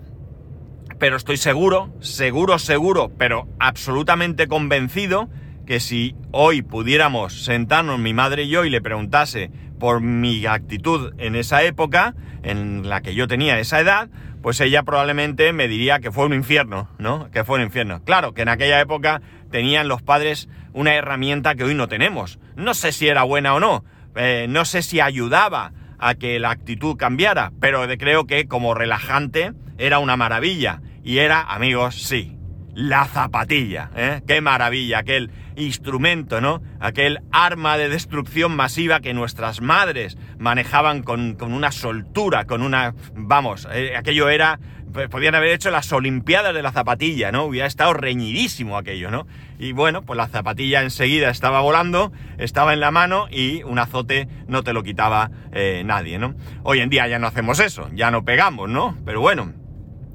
pero 1.02 1.16
estoy 1.16 1.36
seguro, 1.36 1.92
seguro, 1.98 2.60
seguro, 2.60 3.10
pero 3.18 3.48
absolutamente 3.58 4.46
convencido 4.46 5.28
que 5.66 5.80
si 5.80 6.14
hoy 6.30 6.62
pudiéramos 6.62 7.44
sentarnos 7.44 7.98
mi 7.98 8.14
madre 8.14 8.44
y 8.44 8.50
yo 8.50 8.64
y 8.64 8.70
le 8.70 8.80
preguntase 8.80 9.50
por 9.80 10.00
mi 10.00 10.46
actitud 10.46 11.12
en 11.18 11.34
esa 11.34 11.64
época, 11.64 12.14
en 12.44 12.88
la 12.88 13.00
que 13.00 13.16
yo 13.16 13.26
tenía 13.26 13.58
esa 13.58 13.80
edad, 13.80 14.10
pues 14.42 14.60
ella 14.60 14.84
probablemente 14.84 15.52
me 15.52 15.66
diría 15.66 15.98
que 15.98 16.12
fue 16.12 16.24
un 16.24 16.34
infierno, 16.34 16.88
¿no? 16.98 17.32
Que 17.32 17.42
fue 17.42 17.56
un 17.56 17.64
infierno. 17.64 18.04
Claro, 18.04 18.32
que 18.32 18.42
en 18.42 18.48
aquella 18.48 18.80
época 18.80 19.22
tenían 19.50 19.88
los 19.88 20.02
padres 20.02 20.48
una 20.72 20.94
herramienta 20.94 21.56
que 21.56 21.64
hoy 21.64 21.74
no 21.74 21.88
tenemos. 21.88 22.38
No 22.54 22.74
sé 22.74 22.92
si 22.92 23.08
era 23.08 23.24
buena 23.24 23.54
o 23.54 23.58
no, 23.58 23.84
eh, 24.14 24.46
no 24.48 24.64
sé 24.64 24.82
si 24.82 25.00
ayudaba 25.00 25.72
a 25.98 26.14
que 26.14 26.38
la 26.38 26.50
actitud 26.50 26.96
cambiara, 26.96 27.50
pero 27.60 27.84
creo 27.98 28.28
que 28.28 28.46
como 28.46 28.74
relajante 28.74 29.52
era 29.78 29.98
una 29.98 30.16
maravilla. 30.16 30.80
Y 31.02 31.18
era, 31.18 31.42
amigos, 31.42 32.02
sí, 32.02 32.36
la 32.74 33.04
zapatilla, 33.06 33.90
¿eh? 33.94 34.22
Qué 34.26 34.40
maravilla, 34.40 34.98
aquel 34.98 35.30
instrumento, 35.56 36.40
¿no? 36.40 36.62
Aquel 36.80 37.18
arma 37.30 37.76
de 37.76 37.88
destrucción 37.88 38.56
masiva 38.56 39.00
que 39.00 39.12
nuestras 39.12 39.60
madres 39.60 40.16
manejaban 40.38 41.02
con, 41.02 41.36
una 41.40 41.72
soltura, 41.72 42.46
con 42.46 42.62
una... 42.62 42.94
Vamos, 43.14 43.68
eh, 43.72 43.96
aquello 43.96 44.28
era... 44.28 44.58
Pues, 44.92 45.08
podían 45.08 45.34
haber 45.34 45.52
hecho 45.52 45.70
las 45.70 45.90
Olimpiadas 45.90 46.54
de 46.54 46.62
la 46.62 46.70
zapatilla, 46.70 47.32
¿no? 47.32 47.44
Hubiera 47.44 47.66
estado 47.66 47.94
reñidísimo 47.94 48.76
aquello, 48.76 49.10
¿no? 49.10 49.26
Y 49.58 49.72
bueno, 49.72 50.02
pues 50.02 50.18
la 50.18 50.28
zapatilla 50.28 50.82
enseguida 50.82 51.30
estaba 51.30 51.60
volando, 51.60 52.12
estaba 52.36 52.74
en 52.74 52.80
la 52.80 52.90
mano 52.90 53.26
y 53.30 53.62
un 53.62 53.78
azote 53.78 54.28
no 54.48 54.62
te 54.62 54.74
lo 54.74 54.82
quitaba 54.82 55.30
eh, 55.52 55.82
nadie, 55.84 56.18
¿no? 56.18 56.34
Hoy 56.62 56.80
en 56.80 56.90
día 56.90 57.06
ya 57.08 57.18
no 57.18 57.26
hacemos 57.26 57.58
eso, 57.58 57.88
ya 57.94 58.10
no 58.10 58.24
pegamos, 58.24 58.68
¿no? 58.68 58.98
Pero 59.06 59.22
bueno, 59.22 59.54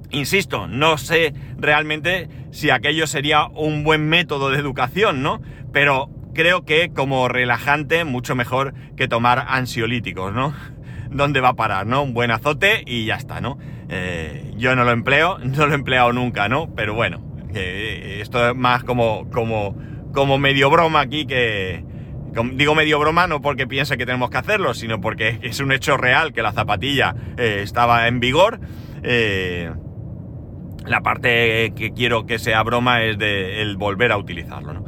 Insisto, 0.10 0.68
no 0.68 0.98
sé 0.98 1.34
realmente 1.58 2.30
si 2.52 2.70
aquello 2.70 3.08
sería 3.08 3.46
un 3.48 3.84
buen 3.84 4.08
método 4.08 4.50
de 4.50 4.60
educación, 4.60 5.22
¿no? 5.22 5.42
Pero 5.74 6.10
creo 6.34 6.66
que 6.66 6.90
como 6.94 7.28
relajante 7.28 8.06
mucho 8.06 8.36
mejor 8.36 8.74
que 8.96 9.08
tomar 9.08 9.46
ansiolíticos, 9.50 10.34
¿no? 10.34 10.54
¿Dónde 11.12 11.42
va 11.42 11.50
a 11.50 11.56
parar, 11.56 11.86
no? 11.86 12.04
Un 12.04 12.14
buen 12.14 12.32
azote 12.32 12.84
y 12.86 13.06
ya 13.06 13.16
está, 13.16 13.42
¿no? 13.42 13.58
Eh, 13.90 14.54
yo 14.58 14.76
no 14.76 14.84
lo 14.84 14.92
empleo, 14.92 15.38
no 15.44 15.66
lo 15.66 15.74
he 15.74 15.76
empleado 15.76 16.14
nunca, 16.14 16.48
¿no? 16.48 16.74
Pero 16.74 16.94
bueno, 16.94 17.22
esto 17.54 18.50
es 18.50 18.56
más 18.56 18.84
como, 18.84 19.30
como, 19.30 19.76
como 20.14 20.38
medio 20.38 20.70
broma 20.70 21.02
aquí 21.02 21.26
que... 21.26 21.84
Digo 22.54 22.76
medio 22.76 23.00
broma 23.00 23.26
no 23.26 23.42
porque 23.42 23.66
piense 23.66 23.98
que 23.98 24.06
tenemos 24.06 24.30
que 24.30 24.38
hacerlo, 24.38 24.76
sino 24.76 25.02
porque 25.02 25.40
es 25.42 25.60
un 25.60 25.72
hecho 25.72 25.98
real 25.98 26.34
que 26.34 26.44
la 26.44 26.52
zapatilla 26.52 27.16
eh, 27.36 27.62
estaba 27.64 28.08
en 28.08 28.20
vigor. 28.20 28.60
Eh, 29.02 29.72
la 30.88 31.02
parte 31.02 31.74
que 31.76 31.92
quiero 31.96 32.26
que 32.26 32.40
sea 32.40 32.64
broma 32.64 33.04
es 33.04 33.18
de 33.18 33.62
el 33.62 33.78
volver 33.78 34.12
a 34.12 34.18
utilizarlo, 34.18 34.74
¿no? 34.74 34.86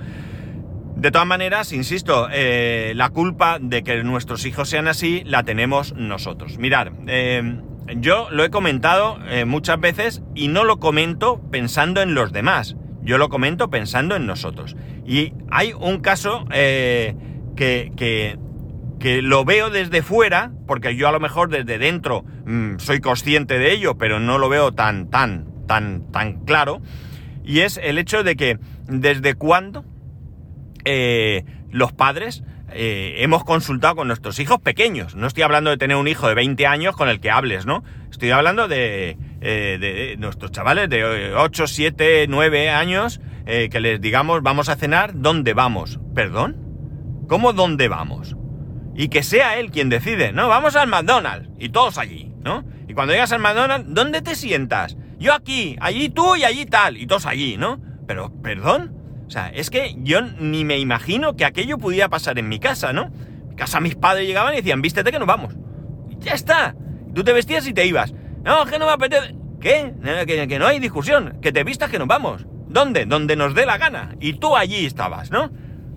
De 0.96 1.12
todas 1.12 1.28
maneras, 1.28 1.72
insisto, 1.72 2.28
eh, 2.32 2.92
la 2.96 3.10
culpa 3.10 3.58
de 3.62 3.84
que 3.84 4.04
nuestros 4.04 4.46
hijos 4.46 4.68
sean 4.68 4.88
así 4.90 5.24
la 5.26 5.44
tenemos 5.44 5.94
nosotros. 5.94 6.58
Mirad, 6.58 6.90
eh, 7.08 7.62
yo 7.98 8.28
lo 8.32 8.44
he 8.44 8.50
comentado 8.50 9.18
eh, 9.30 9.46
muchas 9.46 9.80
veces 9.80 10.22
y 10.36 10.48
no 10.48 10.64
lo 10.64 10.80
comento 10.80 11.42
pensando 11.52 12.02
en 12.02 12.14
los 12.14 12.32
demás. 12.32 12.76
Yo 13.02 13.18
lo 13.18 13.30
comento 13.30 13.70
pensando 13.70 14.16
en 14.16 14.26
nosotros. 14.26 14.76
Y 15.06 15.34
hay 15.50 15.74
un 15.74 16.00
caso 16.00 16.46
eh, 16.52 17.16
que, 17.56 17.92
que, 17.98 18.38
lo 19.22 19.46
veo 19.46 19.70
desde 19.70 20.04
fuera, 20.04 20.52
porque 20.68 20.96
yo 20.96 21.08
a 21.08 21.12
lo 21.12 21.20
mejor 21.20 21.50
desde 21.50 21.80
dentro 21.80 22.24
mm, 22.46 22.78
soy 22.78 23.00
consciente 23.00 23.58
de 23.58 23.72
ello, 23.72 23.98
pero 23.98 24.20
no 24.20 24.38
lo 24.38 24.50
veo 24.50 24.74
tan, 24.74 25.10
tan, 25.10 25.49
tan, 25.70 26.12
tan 26.12 26.44
claro. 26.46 26.82
Y 27.46 27.60
es 27.60 27.78
el 27.78 28.00
hecho 28.00 28.24
de 28.24 28.36
que 28.36 28.58
desde 28.88 29.36
cuándo 29.36 29.86
eh, 30.84 31.46
los 31.70 31.94
padres 31.94 32.44
eh, 32.72 33.18
hemos 33.20 33.44
consultado 33.44 33.96
con 33.96 34.08
nuestros 34.08 34.40
hijos 34.40 34.60
pequeños. 34.60 35.16
No 35.16 35.28
estoy 35.28 35.44
hablando 35.44 35.70
de 35.70 35.78
tener 35.78 35.96
un 35.96 36.08
hijo 36.08 36.28
de 36.28 36.34
20 36.34 36.66
años 36.66 36.96
con 36.96 37.08
el 37.08 37.20
que 37.20 37.30
hables, 37.30 37.68
¿no? 37.68 37.84
Estoy 38.10 38.32
hablando 38.32 38.68
de, 38.68 39.18
eh, 39.42 39.78
de 39.80 40.16
nuestros 40.18 40.52
chavales 40.52 40.90
de 40.90 41.36
8, 41.36 41.68
7, 41.68 42.26
9 42.28 42.70
años 42.70 43.22
que 43.46 43.80
les 43.80 44.00
digamos 44.00 44.44
vamos 44.44 44.70
a 44.70 44.76
cenar, 44.76 45.14
¿dónde 45.16 45.56
vamos? 45.56 46.00
¿Perdón? 46.14 47.26
¿Cómo 47.28 47.52
dónde 47.52 47.88
vamos? 47.88 48.36
Y 48.96 49.08
que 49.08 49.24
sea 49.24 49.58
él 49.58 49.72
quien 49.72 49.90
decide, 49.90 50.34
¿no? 50.34 50.50
Vamos 50.50 50.76
al 50.76 50.88
McDonald's 50.88 51.50
y 51.58 51.70
todos 51.70 51.98
allí, 51.98 52.32
¿no? 52.44 52.64
Y 52.88 52.94
cuando 52.94 53.14
llegas 53.14 53.32
al 53.32 53.40
McDonald's, 53.40 53.88
¿dónde 53.92 54.22
te 54.22 54.36
sientas? 54.36 54.98
Yo 55.20 55.34
aquí, 55.34 55.76
allí 55.82 56.10
tú 56.10 56.36
y 56.36 56.44
allí 56.44 56.66
tal, 56.66 56.98
y 56.98 57.06
todos 57.06 57.26
allí, 57.26 57.58
¿no? 57.58 57.80
Pero, 58.08 58.32
¿perdón? 58.42 58.96
O 59.28 59.30
sea, 59.30 59.50
es 59.50 59.70
que 59.70 59.96
yo 60.00 60.22
ni 60.22 60.66
me 60.66 60.80
imagino 60.80 61.36
que 61.36 61.46
aquello 61.46 61.78
pudiera 61.78 62.10
pasar 62.10 62.40
en 62.40 62.48
mi 62.48 62.60
casa, 62.60 62.94
¿no? 62.94 63.12
En 63.50 63.56
casa 63.56 63.80
mis 63.80 63.96
padres 63.96 64.26
llegaban 64.26 64.54
y 64.54 64.58
decían, 64.58 64.82
vístete 64.82 65.12
que 65.12 65.20
nos 65.20 65.28
vamos. 65.28 65.56
Ya 66.20 66.34
está. 66.34 66.76
Tú 67.14 67.24
te 67.24 67.34
vestías 67.34 67.68
y 67.68 67.74
te 67.74 67.86
ibas. 67.86 68.14
No, 68.44 68.66
que 68.66 68.80
no 68.80 68.86
me 68.86 68.94
apetece. 68.94 69.36
¿Qué? 69.60 69.94
Que, 70.26 70.60
no 70.60 70.68
hay 70.68 70.80
discusión. 70.80 71.38
Que 71.42 71.52
te 71.52 71.64
vistas 71.64 71.90
que 71.90 72.00
nos 72.00 72.08
vamos. 72.08 72.46
¿Dónde? 72.68 73.06
Donde 73.06 73.36
nos 73.36 73.54
dé 73.54 73.66
la 73.66 73.78
gana. 73.78 74.16
Y 74.20 74.34
tú 74.34 74.56
allí 74.56 74.86
estabas, 74.86 75.32
¿no? 75.32 75.52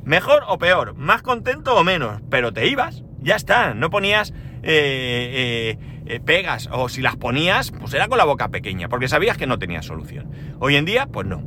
Mejor 0.04 0.42
o 0.48 0.58
peor, 0.58 0.94
más 0.96 1.22
contento 1.22 1.76
o 1.76 1.84
menos, 1.84 2.20
pero 2.28 2.52
te 2.52 2.66
ibas. 2.66 3.04
Ya 3.20 3.36
está. 3.36 3.72
No 3.72 3.88
ponías 3.88 4.32
eh, 4.62 5.78
eh, 5.78 5.78
eh, 6.06 6.20
pegas. 6.20 6.68
O 6.72 6.88
si 6.88 7.00
las 7.00 7.16
ponías, 7.16 7.70
pues 7.70 7.94
era 7.94 8.08
con 8.08 8.18
la 8.18 8.24
boca 8.24 8.48
pequeña, 8.48 8.88
porque 8.88 9.08
sabías 9.08 9.36
que 9.36 9.46
no 9.46 9.58
tenía 9.58 9.82
solución. 9.82 10.30
Hoy 10.58 10.76
en 10.76 10.84
día, 10.84 11.06
pues 11.06 11.26
no. 11.26 11.42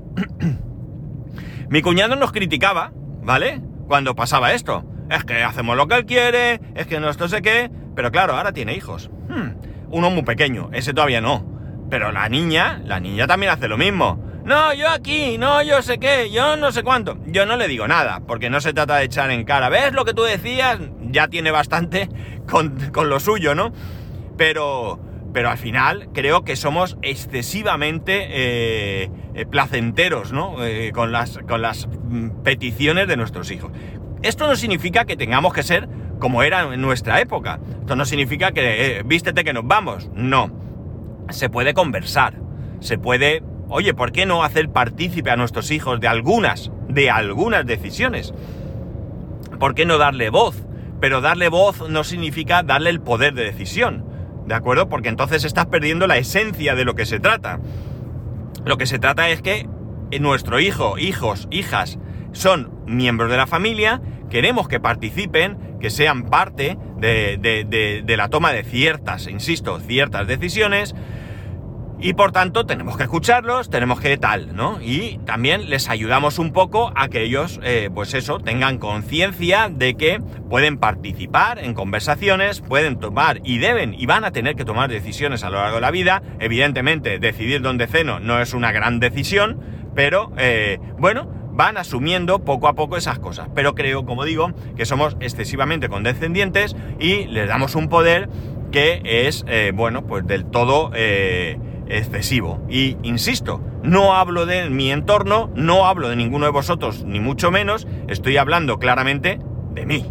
Mi 1.70 1.82
cuñado 1.82 2.15
nos 2.15 2.32
criticaba, 2.32 2.91
¿vale? 3.24 3.62
Cuando 3.88 4.15
pasaba 4.15 4.54
esto. 4.54 4.86
Es 5.10 5.24
que 5.24 5.44
hacemos 5.44 5.78
lo 5.78 5.88
que 5.88 5.96
él 5.96 6.06
quiere, 6.06 6.60
es 6.76 6.88
que 6.88 7.00
no 7.00 7.10
esto 7.10 7.28
sé 7.28 7.41
qué. 7.41 7.70
Pero 7.96 8.12
claro, 8.12 8.36
ahora 8.36 8.54
tiene 8.54 8.76
hijos. 8.76 9.10
Hmm, 9.30 9.52
uno 9.89 10.10
muy 10.10 10.24
pequeño, 10.24 10.70
ese 10.74 10.94
todavía 10.94 11.22
no. 11.22 11.46
Pero 11.89 12.12
la 12.12 12.28
niña, 12.30 12.82
la 12.84 13.00
niña 13.00 13.28
también 13.28 13.52
hace 13.52 13.68
lo 13.68 13.78
mismo. 13.78 14.20
No, 14.46 14.74
yo 14.76 14.89
aquí, 14.89 15.39
no, 15.39 15.63
yo 15.63 15.82
sé 15.82 15.98
qué, 15.98 16.30
yo 16.32 16.56
no 16.56 16.72
sé 16.72 16.84
cuánto. 16.84 17.18
Yo 17.26 17.48
no 17.48 17.58
le 17.58 17.68
digo 17.68 17.88
nada, 17.88 18.22
porque 18.28 18.52
no 18.52 18.62
se 18.62 18.74
trata 18.74 18.98
de 18.98 19.06
echar 19.06 19.32
en 19.32 19.44
cara. 19.44 19.70
¿Ves 19.70 19.94
lo 19.94 20.06
que 20.06 20.13
tú 20.13 20.22
decías? 20.22 20.80
Ya 21.02 21.28
tiene 21.28 21.50
bastante 21.50 22.10
con, 22.50 22.78
con 22.91 23.10
lo 23.10 23.20
suyo, 23.20 23.56
¿no? 23.56 23.72
Pero, 24.38 25.00
pero 25.34 25.50
al 25.50 25.58
final 25.58 26.10
creo 26.13 26.43
que 26.43 26.56
somos 26.56 26.98
excesivamente 27.02 28.28
eh, 28.30 29.12
eh, 29.34 29.45
placenteros, 29.45 30.32
¿no? 30.32 30.63
Eh, 30.63 30.91
con, 30.93 31.12
las, 31.12 31.39
con 31.48 31.62
las 31.62 31.88
mm, 31.88 32.43
peticiones 32.43 33.08
de 33.08 33.17
nuestros 33.17 33.52
hijos. 33.52 33.71
Esto 34.21 34.48
no 34.48 34.56
significa 34.56 35.06
que 35.06 35.17
tengamos 35.17 35.54
que 35.54 35.63
ser 35.63 35.89
como 36.19 36.41
era 36.41 36.74
en 36.74 36.82
nuestra 36.82 37.19
época. 37.21 37.60
Esto 37.82 37.95
no 37.95 38.06
significa 38.06 38.52
que 38.52 39.04
vístete 39.06 39.43
que 39.43 39.54
nos 39.54 39.67
vamos. 39.67 40.10
No. 40.13 40.50
Se 41.30 41.50
puede 41.50 41.74
conversar. 41.74 42.36
Se 42.80 42.98
puede, 42.98 43.43
oye, 43.67 43.93
¿por 43.93 44.12
qué 44.12 44.26
no 44.26 44.43
hacer 44.43 44.69
partícipe 44.69 45.32
a 45.32 45.36
nuestros 45.36 45.69
hijos 45.71 46.00
de 46.00 46.08
algunas, 46.08 46.71
de 46.88 47.10
algunas 47.10 47.65
decisiones? 47.65 48.34
¿Por 49.60 49.76
qué 49.76 49.86
no 49.86 49.98
darle 49.98 50.30
voz? 50.30 50.63
Pero 51.00 51.21
darle 51.21 51.50
voz 51.50 51.89
no 51.89 52.04
significa 52.04 52.63
darle 52.63 52.89
el 52.89 53.02
poder 53.02 53.34
de 53.34 53.43
decisión. 53.43 54.14
¿De 54.46 54.54
acuerdo? 54.54 54.90
Porque 54.90 55.10
entonces 55.10 55.44
estás 55.44 55.66
perdiendo 55.66 56.08
la 56.08 56.18
esencia 56.18 56.76
de 56.76 56.86
lo 56.86 56.96
que 56.96 57.06
se 57.06 57.20
trata. 57.20 57.60
Lo 58.64 58.78
que 58.78 58.86
se 58.86 59.00
trata 59.00 59.30
es 59.30 59.42
que 59.42 59.68
nuestro 60.20 60.60
hijo, 60.60 60.98
hijos, 60.98 61.48
hijas 61.52 61.98
son 62.32 62.72
miembros 62.86 63.32
de 63.32 63.38
la 63.38 63.48
familia, 63.48 64.02
queremos 64.30 64.68
que 64.68 64.80
participen, 64.80 65.78
que 65.80 65.90
sean 65.90 66.24
parte 66.24 66.78
de, 66.98 67.38
de 68.06 68.18
la 68.18 68.30
toma 68.30 68.52
de 68.52 68.64
ciertas, 68.64 69.28
insisto, 69.28 69.80
ciertas 69.80 70.28
decisiones, 70.28 70.96
y 72.00 72.14
por 72.14 72.32
tanto 72.32 72.66
tenemos 72.66 72.98
que 72.98 73.04
escucharlos, 73.04 73.70
tenemos 73.70 74.00
que 74.00 74.18
tal, 74.18 74.56
¿no? 74.56 74.80
Y 74.82 75.20
también 75.26 75.70
les 75.70 75.90
ayudamos 75.90 76.40
un 76.40 76.52
poco 76.52 76.92
a 76.96 77.08
que 77.08 77.24
ellos, 77.24 77.60
eh, 77.64 77.90
pues 77.94 78.14
eso, 78.14 78.40
tengan 78.40 78.78
conciencia 78.78 79.70
de 79.70 79.96
que 79.96 80.22
pueden 80.50 80.78
participar 80.78 81.60
en 81.60 81.74
conversaciones, 81.74 82.62
pueden 82.62 83.00
tomar 83.00 83.40
y 83.44 83.60
deben 83.60 83.94
y 83.94 84.06
van 84.06 84.26
a 84.26 84.32
tener 84.32 84.56
que 84.56 84.66
tomar 84.66 84.90
decisiones 84.90 85.44
a 85.44 85.50
lo 85.50 85.58
largo 85.58 85.76
de 85.76 85.82
la 85.82 85.92
vida. 85.92 86.22
Evidentemente, 86.40 87.20
decidir 87.20 87.62
dónde 87.62 87.88
ceno 87.88 88.20
no 88.20 88.40
es 88.42 88.54
una 88.54 88.72
gran 88.72 89.00
decisión, 89.00 89.62
pero 89.96 90.34
eh, 90.38 90.80
bueno, 91.00 91.30
van 91.52 91.78
asumiendo 91.78 92.44
poco 92.44 92.68
a 92.68 92.74
poco 92.74 92.98
esas 92.98 93.20
cosas. 93.20 93.48
Pero 93.56 93.74
creo, 93.74 94.06
como 94.06 94.26
digo, 94.26 94.52
que 94.76 94.86
somos 94.86 95.16
excesivamente 95.22 95.88
condescendientes 95.88 96.76
y 97.00 97.26
les 97.26 97.48
damos 97.48 97.76
un 97.76 97.88
poder 97.88 98.30
que 98.72 99.02
es, 99.06 99.46
eh, 99.48 99.72
bueno, 99.74 100.06
pues 100.06 100.28
del 100.28 100.46
todo 100.46 100.92
excesivo. 101.88 102.65
Y 102.69 102.98
insisto, 103.04 103.62
no 103.84 104.15
hablo 104.15 104.45
de 104.45 104.69
mi 104.69 104.91
entorno, 104.91 105.50
no 105.56 105.86
hablo 105.86 106.10
de 106.10 106.15
ninguno 106.15 106.45
de 106.45 106.52
vosotros, 106.52 107.04
ni 107.06 107.19
mucho 107.19 107.52
menos, 107.52 107.88
estoy 108.08 108.38
hablando 108.38 108.80
claramente 108.80 109.39
de 109.74 109.86
mí, 109.86 110.06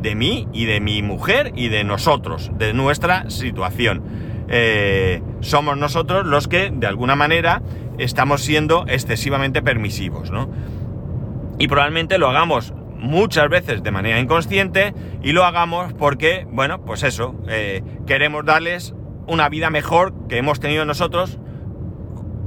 de 0.00 0.14
mí 0.14 0.48
y 0.52 0.66
de 0.66 0.80
mi 0.80 1.02
mujer 1.02 1.52
y 1.54 1.68
de 1.68 1.84
nosotros, 1.84 2.50
de 2.56 2.72
nuestra 2.72 3.30
situación. 3.30 4.02
Eh, 4.48 5.22
somos 5.40 5.76
nosotros 5.76 6.26
los 6.26 6.48
que, 6.48 6.70
de 6.72 6.86
alguna 6.86 7.16
manera, 7.16 7.62
estamos 7.98 8.42
siendo 8.42 8.84
excesivamente 8.86 9.62
permisivos, 9.62 10.30
¿no? 10.30 10.48
Y 11.58 11.68
probablemente 11.68 12.18
lo 12.18 12.28
hagamos 12.28 12.72
muchas 12.98 13.48
veces 13.48 13.82
de 13.82 13.90
manera 13.90 14.20
inconsciente 14.20 14.94
y 15.22 15.32
lo 15.32 15.44
hagamos 15.44 15.92
porque, 15.94 16.46
bueno, 16.50 16.84
pues 16.84 17.02
eso, 17.02 17.34
eh, 17.48 17.82
queremos 18.06 18.44
darles 18.44 18.94
una 19.28 19.48
vida 19.48 19.70
mejor 19.70 20.12
que 20.28 20.38
hemos 20.38 20.60
tenido 20.60 20.84
nosotros, 20.84 21.38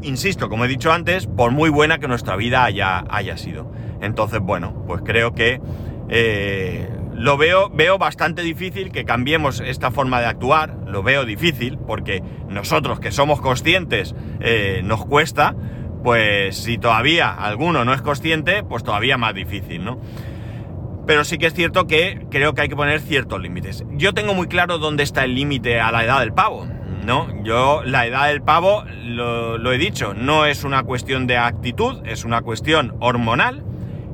insisto, 0.01 0.49
como 0.49 0.65
he 0.65 0.67
dicho 0.67 0.91
antes, 0.91 1.27
por 1.27 1.51
muy 1.51 1.69
buena 1.69 1.99
que 1.99 2.07
nuestra 2.07 2.35
vida 2.35 2.63
haya, 2.63 3.05
haya 3.09 3.37
sido. 3.37 3.71
Entonces, 4.01 4.39
bueno, 4.39 4.83
pues 4.87 5.01
creo 5.05 5.33
que 5.33 5.61
eh, 6.09 6.89
lo 7.13 7.37
veo, 7.37 7.69
veo 7.69 7.97
bastante 7.97 8.41
difícil 8.41 8.91
que 8.91 9.05
cambiemos 9.05 9.59
esta 9.59 9.91
forma 9.91 10.19
de 10.19 10.25
actuar, 10.25 10.75
lo 10.87 11.03
veo 11.03 11.23
difícil, 11.23 11.77
porque 11.77 12.23
nosotros 12.49 12.99
que 12.99 13.11
somos 13.11 13.41
conscientes 13.41 14.15
eh, 14.39 14.81
nos 14.83 15.05
cuesta, 15.05 15.55
pues 16.03 16.57
si 16.57 16.77
todavía 16.77 17.31
alguno 17.31 17.85
no 17.85 17.93
es 17.93 18.01
consciente, 18.01 18.63
pues 18.63 18.83
todavía 18.83 19.17
más 19.17 19.35
difícil, 19.35 19.83
¿no? 19.85 19.99
Pero 21.05 21.23
sí 21.23 21.37
que 21.37 21.47
es 21.47 21.53
cierto 21.53 21.87
que 21.87 22.25
creo 22.29 22.53
que 22.53 22.61
hay 22.61 22.69
que 22.69 22.75
poner 22.75 22.99
ciertos 23.01 23.41
límites. 23.41 23.83
Yo 23.91 24.13
tengo 24.13 24.33
muy 24.33 24.47
claro 24.47 24.77
dónde 24.77 25.03
está 25.03 25.23
el 25.23 25.35
límite 25.35 25.79
a 25.79 25.91
la 25.91 26.03
edad 26.03 26.19
del 26.19 26.33
pavo, 26.33 26.67
¿no? 27.05 27.43
Yo, 27.43 27.81
la 27.83 28.05
edad 28.05 28.27
del 28.27 28.41
pavo, 28.41 28.83
lo, 29.03 29.71
he 29.71 29.77
dicho, 29.77 30.13
no 30.13 30.45
es 30.45 30.63
una 30.63 30.83
cuestión 30.83 31.27
de 31.27 31.37
actitud, 31.37 32.01
es 32.05 32.25
una 32.25 32.41
cuestión 32.41 32.95
hormonal. 32.99 33.63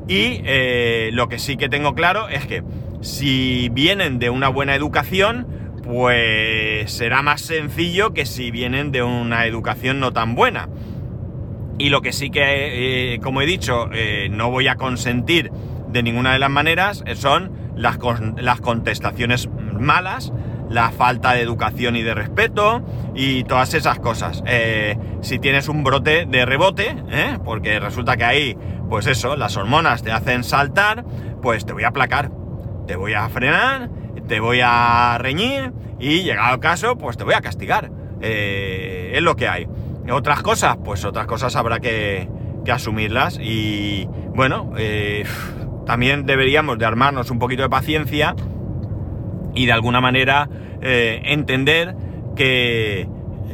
Y 0.08 0.42
eh, 0.46 1.10
lo 1.12 1.28
que 1.28 1.38
sí 1.38 1.58
que 1.58 1.68
tengo 1.68 1.94
claro 1.94 2.30
es 2.30 2.48
que 2.48 2.64
si 3.02 3.70
vienen 3.70 4.20
de 4.20 4.30
una 4.30 4.48
buena 4.48 4.74
educación, 4.74 5.46
pues 5.84 6.92
será 6.92 7.22
más 7.22 7.42
sencillo 7.42 8.14
que 8.14 8.26
si 8.26 8.52
vienen 8.52 8.92
de 8.92 9.04
una 9.04 9.46
educación 9.46 10.00
no 10.00 10.14
tan 10.14 10.36
buena. 10.36 10.70
Y 11.78 11.90
lo 11.90 12.02
que 12.02 12.12
sí 12.12 12.30
que, 12.30 13.14
eh, 13.14 13.20
como 13.20 13.42
he 13.42 13.46
dicho, 13.46 13.90
eh, 13.94 14.30
no 14.32 14.50
voy 14.50 14.68
a 14.68 14.76
consentir 14.76 15.52
de 15.98 16.04
ninguna 16.04 16.34
de 16.34 16.40
las 16.40 16.50
maneras 16.50 17.04
son 17.16 17.52
las, 17.76 17.98
las 18.38 18.62
contestaciones 18.62 19.50
malas, 19.80 20.32
la 20.70 20.92
falta 20.92 21.34
de 21.34 21.42
educación 21.42 21.96
y 21.96 22.04
de 22.04 22.14
respeto 22.14 22.84
y 23.16 23.44
todas 23.46 23.74
esas 23.74 24.00
cosas. 24.00 24.44
Eh, 24.46 24.98
si 25.22 25.40
tienes 25.40 25.68
un 25.68 25.84
brote 25.84 26.26
de 26.26 26.46
rebote, 26.46 26.96
¿eh? 27.10 27.40
porque 27.44 27.80
resulta 27.80 28.16
que 28.16 28.26
ahí, 28.26 28.58
pues 28.90 29.08
eso, 29.08 29.36
las 29.36 29.58
hormonas 29.58 30.04
te 30.04 30.12
hacen 30.12 30.44
saltar, 30.44 31.04
pues 31.42 31.66
te 31.66 31.74
voy 31.74 31.84
a 31.84 31.90
aplacar, 31.90 32.32
te 32.86 32.96
voy 32.96 33.14
a 33.14 33.28
frenar, 33.30 33.90
te 34.28 34.40
voy 34.40 34.60
a 34.64 35.18
reñir 35.20 35.74
y 36.00 36.22
llegado 36.24 36.54
el 36.54 36.60
caso, 36.60 36.98
pues 36.98 37.18
te 37.18 37.24
voy 37.24 37.34
a 37.34 37.42
castigar. 37.42 37.92
Eh, 38.22 39.14
es 39.16 39.22
lo 39.22 39.36
que 39.36 39.48
hay. 39.48 39.68
Otras 40.12 40.42
cosas, 40.42 40.78
pues 40.84 41.04
otras 41.06 41.26
cosas 41.28 41.56
habrá 41.56 41.80
que, 41.80 42.30
que 42.64 42.72
asumirlas 42.72 43.40
y 43.42 44.08
bueno, 44.36 44.72
también 45.88 46.26
deberíamos 46.26 46.78
de 46.78 46.86
armarnos 46.86 47.32
un 47.32 47.40
poquito 47.40 47.64
de 47.64 47.70
paciencia 47.70 48.36
y 49.56 49.66
de 49.66 49.72
alguna 49.72 50.02
manera 50.02 50.50
eh, 50.82 51.22
entender 51.24 51.96
que, 52.36 53.08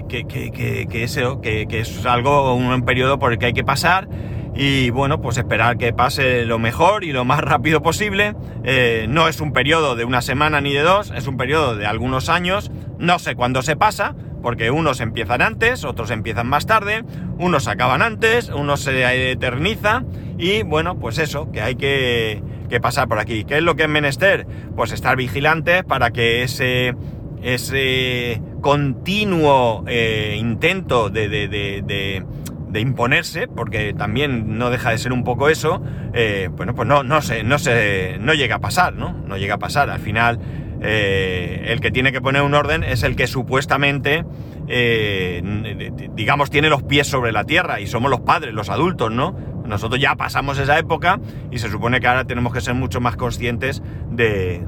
que, 0.10 0.26
que, 0.26 0.88
que, 0.90 1.04
eso, 1.04 1.40
que, 1.40 1.68
es 1.70 2.06
algo, 2.06 2.56
un 2.56 2.84
periodo 2.84 3.20
por 3.20 3.32
el 3.32 3.38
que 3.38 3.46
hay 3.46 3.54
que 3.54 3.64
pasar 3.64 4.10
y 4.56 4.90
bueno, 4.90 5.22
pues 5.22 5.38
esperar 5.38 5.78
que 5.78 5.94
pase 5.94 6.46
lo 6.46 6.60
mejor 6.60 7.04
y 7.04 7.12
lo 7.12 7.24
más 7.26 7.40
rápido 7.40 7.82
posible. 7.82 8.36
Eh, 8.64 9.08
no 9.10 9.28
es 9.28 9.40
un 9.40 9.52
periodo 9.52 9.96
de 9.96 10.06
una 10.06 10.22
semana 10.22 10.62
ni 10.62 10.74
de 10.74 10.82
dos, 10.82 11.12
es 11.16 11.28
un 11.28 11.38
periodo 11.38 11.76
de 11.76 11.86
algunos 11.86 12.30
años. 12.30 12.72
No 13.00 13.18
sé 13.20 13.36
cuándo 13.36 13.62
se 13.64 13.76
pasa, 13.76 14.16
porque 14.44 14.70
unos 14.70 15.02
empiezan 15.02 15.42
antes, 15.42 15.84
otros 15.86 16.12
empiezan 16.12 16.48
más 16.48 16.68
tarde, 16.68 17.04
unos 17.40 17.68
acaban 17.68 18.02
antes, 18.02 18.50
unos 18.50 18.82
se 18.82 19.32
eterniza 19.32 20.04
y 20.38 20.64
bueno, 20.64 21.00
pues 21.00 21.18
eso, 21.18 21.52
que 21.52 21.62
hay 21.62 21.76
que, 21.76 22.42
pasar 22.82 23.08
por 23.08 23.20
aquí. 23.20 23.44
¿Qué 23.44 23.58
es 23.58 23.64
lo 23.64 23.76
que 23.76 23.84
es 23.84 23.90
menester? 23.90 24.48
Pues 24.76 24.92
estar 24.92 25.16
vigilantes 25.16 25.84
para 25.84 26.10
que 26.10 26.42
ese, 26.42 26.96
ese 27.44 28.42
continuo 28.62 29.84
eh, 29.88 30.36
intento 30.40 31.12
de 31.12 32.24
de 32.74 32.80
imponerse, 32.82 33.48
porque 33.48 33.94
también 33.94 34.58
no 34.58 34.72
deja 34.72 34.90
de 34.90 34.98
ser 34.98 35.14
un 35.14 35.24
poco 35.24 35.48
eso, 35.48 35.82
eh, 36.14 36.50
bueno, 36.52 36.74
pues 36.74 36.88
no, 36.88 37.04
no 37.04 37.22
sé, 37.22 37.44
no 37.44 37.60
sé, 37.60 38.18
no 38.20 38.34
llega 38.34 38.56
a 38.56 38.60
pasar, 38.60 38.94
¿no? 38.94 39.14
No 39.14 39.38
llega 39.38 39.56
a 39.56 39.60
pasar. 39.60 39.92
Al 39.92 40.00
final, 40.00 40.40
eh, 40.82 41.66
el 41.68 41.80
que 41.80 41.92
tiene 41.92 42.12
que 42.12 42.20
poner 42.20 42.42
un 42.42 42.56
orden 42.56 42.84
es 42.84 43.04
el 43.04 43.16
que 43.16 43.28
supuestamente, 43.28 44.26
digamos, 46.16 46.50
tiene 46.50 46.70
los 46.70 46.82
pies 46.82 47.06
sobre 47.08 47.32
la 47.32 47.44
tierra 47.44 47.80
y 47.80 47.86
somos 47.86 48.10
los 48.10 48.22
padres, 48.22 48.56
los 48.56 48.70
adultos, 48.70 49.12
¿no? 49.12 49.53
Nosotros 49.74 50.00
ya 50.00 50.16
pasamos 50.16 50.60
esa 50.60 50.78
época 50.78 51.20
y 51.50 51.58
se 51.58 51.70
supone 51.70 52.00
que 52.00 52.08
ahora 52.08 52.26
tenemos 52.26 52.54
que 52.54 52.62
ser 52.62 52.76
mucho 52.76 53.02
más 53.02 53.16
conscientes 53.16 53.82
de, 54.12 54.64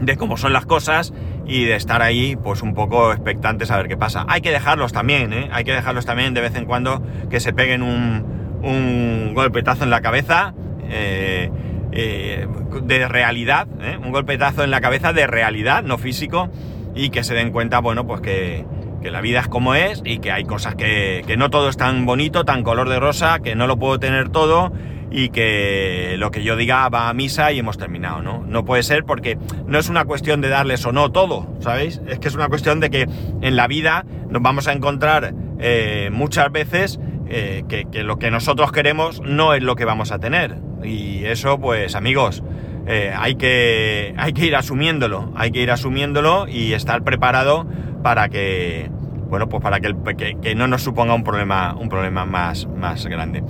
de 0.00 0.16
cómo 0.18 0.36
son 0.36 0.52
las 0.52 0.66
cosas 0.66 1.14
y 1.46 1.64
de 1.64 1.76
estar 1.76 2.02
ahí 2.02 2.36
pues 2.36 2.60
un 2.60 2.74
poco 2.74 3.10
expectantes 3.10 3.70
a 3.70 3.78
ver 3.78 3.88
qué 3.88 3.96
pasa. 3.96 4.26
Hay 4.28 4.42
que 4.42 4.50
dejarlos 4.50 4.92
también, 4.92 5.32
¿eh? 5.32 5.48
Hay 5.50 5.64
que 5.64 5.72
dejarlos 5.72 6.04
también 6.04 6.34
de 6.34 6.42
vez 6.42 6.54
en 6.56 6.66
cuando 6.66 7.02
que 7.30 7.40
se 7.40 7.54
peguen 7.54 7.82
un, 7.82 9.32
golpetazo 9.34 9.84
en 9.84 9.90
la 9.90 10.02
cabeza 10.02 10.52
eh, 10.90 11.50
eh, 11.92 12.46
de 12.82 13.08
realidad, 13.08 13.66
¿eh? 13.80 13.96
un 13.96 14.12
golpetazo 14.12 14.62
en 14.62 14.70
la 14.70 14.82
cabeza 14.82 15.14
de 15.14 15.26
realidad, 15.26 15.82
no 15.84 15.96
físico, 15.96 16.50
y 16.94 17.08
que 17.08 17.24
se 17.24 17.34
den 17.34 17.50
cuenta, 17.50 17.78
bueno, 17.78 18.06
pues 18.06 18.20
que, 18.20 18.66
la 19.10 19.20
vida 19.20 19.40
es 19.40 19.48
como 19.48 19.74
es 19.74 20.02
y 20.04 20.18
que 20.18 20.32
hay 20.32 20.44
cosas 20.44 20.74
que, 20.74 21.22
que 21.26 21.36
no 21.36 21.50
todo 21.50 21.68
es 21.68 21.76
tan 21.76 22.06
bonito, 22.06 22.44
tan 22.44 22.62
color 22.62 22.88
de 22.88 23.00
rosa, 23.00 23.40
que 23.40 23.54
no 23.54 23.66
lo 23.66 23.78
puedo 23.78 23.98
tener 23.98 24.28
todo 24.28 24.72
y 25.10 25.30
que 25.30 26.16
lo 26.18 26.30
que 26.30 26.42
yo 26.42 26.56
diga 26.56 26.88
va 26.88 27.08
a 27.08 27.14
misa 27.14 27.52
y 27.52 27.58
hemos 27.58 27.78
terminado, 27.78 28.22
¿no? 28.22 28.44
No 28.46 28.64
puede 28.64 28.82
ser 28.82 29.04
porque 29.04 29.38
no 29.66 29.78
es 29.78 29.88
una 29.88 30.04
cuestión 30.04 30.40
de 30.40 30.48
darles 30.48 30.84
o 30.84 30.92
no 30.92 31.10
todo, 31.10 31.46
¿sabéis? 31.60 32.00
Es 32.06 32.18
que 32.18 32.28
es 32.28 32.34
una 32.34 32.48
cuestión 32.48 32.80
de 32.80 32.90
que 32.90 33.08
en 33.40 33.56
la 33.56 33.66
vida 33.66 34.04
nos 34.28 34.42
vamos 34.42 34.68
a 34.68 34.72
encontrar 34.72 35.34
eh, 35.58 36.10
muchas 36.12 36.52
veces 36.52 37.00
eh, 37.28 37.64
que, 37.68 37.86
lo 38.02 38.18
que 38.18 38.30
nosotros 38.30 38.72
queremos 38.72 39.20
no 39.22 39.54
es 39.54 39.62
lo 39.62 39.76
que 39.76 39.84
vamos 39.84 40.12
a 40.12 40.18
tener. 40.18 40.56
Y 40.82 41.24
eso, 41.24 41.58
pues 41.58 41.94
amigos, 41.94 42.42
eh, 42.86 43.12
hay, 43.16 43.34
que, 43.36 44.14
hay 44.16 44.32
que 44.32 44.46
ir 44.46 44.56
asumiéndolo, 44.56 45.32
hay 45.36 45.50
que 45.50 45.60
ir 45.60 45.70
asumiéndolo 45.70 46.46
y 46.48 46.74
estar 46.74 47.02
preparado 47.02 47.66
para 48.02 48.28
que, 48.28 48.90
bueno, 49.28 49.48
pues 49.48 49.62
para 49.62 49.80
que, 49.80 50.54
no 50.54 50.66
nos 50.66 50.82
suponga 50.82 51.14
un 51.14 51.24
problema, 51.24 51.74
un 51.74 51.88
problema 51.88 52.24
más, 52.24 52.66
más 52.66 53.06
grande. 53.06 53.42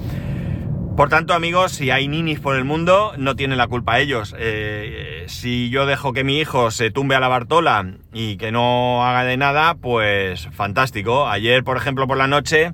Por 0.97 1.09
tanto, 1.09 1.33
amigos, 1.33 1.71
si 1.71 1.93
hay 1.93 2.09
ninis 2.09 2.41
por 2.41 2.57
el 2.57 2.65
mundo, 2.65 3.13
no 3.17 3.37
tienen 3.37 3.57
la 3.57 3.69
culpa 3.69 4.01
ellos. 4.01 4.35
Eh, 4.37 5.25
si 5.29 5.71
yo 5.71 5.87
dejo 5.87 6.13
que 6.13 6.25
mi 6.25 6.41
hijo 6.41 6.73
se 6.73 6.91
tumbe 6.91 7.15
a 7.15 7.21
la 7.21 7.29
Bartola 7.29 7.95
y 8.13 8.37
que 8.37 8.51
no 8.51 9.07
haga 9.07 9.23
de 9.23 9.37
nada, 9.37 9.75
pues 9.75 10.49
fantástico. 10.51 11.29
Ayer, 11.29 11.63
por 11.63 11.77
ejemplo, 11.77 12.09
por 12.09 12.17
la 12.17 12.27
noche, 12.27 12.73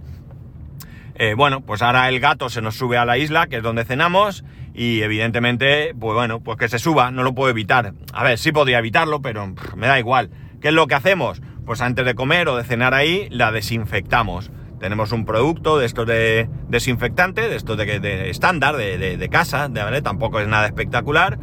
eh, 1.17 1.35
bueno, 1.37 1.61
pues 1.61 1.83
ahora 1.83 2.09
el 2.09 2.19
gato 2.19 2.49
se 2.49 2.63
nos 2.63 2.77
sube 2.77 2.97
a 2.97 3.05
la 3.05 3.19
isla, 3.19 3.47
que 3.47 3.57
es 3.57 3.63
donde 3.63 3.85
cenamos, 3.85 4.43
y 4.73 5.03
evidentemente, 5.03 5.95
pues 6.01 6.15
bueno, 6.15 6.41
pues 6.41 6.57
que 6.57 6.69
se 6.71 6.79
suba, 6.79 7.11
no 7.11 7.25
lo 7.25 7.35
puedo 7.35 7.51
evitar. 7.51 7.93
A 8.15 8.25
ver, 8.25 8.39
sí 8.39 8.53
podría 8.53 8.79
evitarlo, 8.79 9.21
pero 9.21 9.53
me 9.77 9.87
da 9.87 9.99
igual. 9.99 10.31
¿Qué 10.63 10.69
es 10.69 10.75
lo 10.75 10.87
que 10.87 10.95
hacemos? 10.95 11.43
Pues 11.65 11.81
antes 11.81 12.05
de 12.05 12.15
comer 12.15 12.49
o 12.49 12.57
de 12.57 12.65
cenar 12.65 12.95
ahí, 12.95 13.29
la 13.31 13.53
desinfectamos 13.53 14.51
tenemos 14.85 15.13
un 15.13 15.25
producto 15.25 15.79
de 15.79 15.87
estos 15.87 16.07
de 16.07 16.47
desinfectante, 16.69 17.49
de 17.49 17.57
estos 17.57 17.79
de, 17.79 18.01
de 18.01 18.29
estándar, 18.29 18.77
de, 18.77 19.17
de, 19.17 19.29
casa, 19.31 19.69
de, 19.71 19.83
¿vale? 19.83 20.03
tampoco 20.03 20.41
es 20.41 20.47
nada 20.47 20.67
espectacular, 20.67 21.39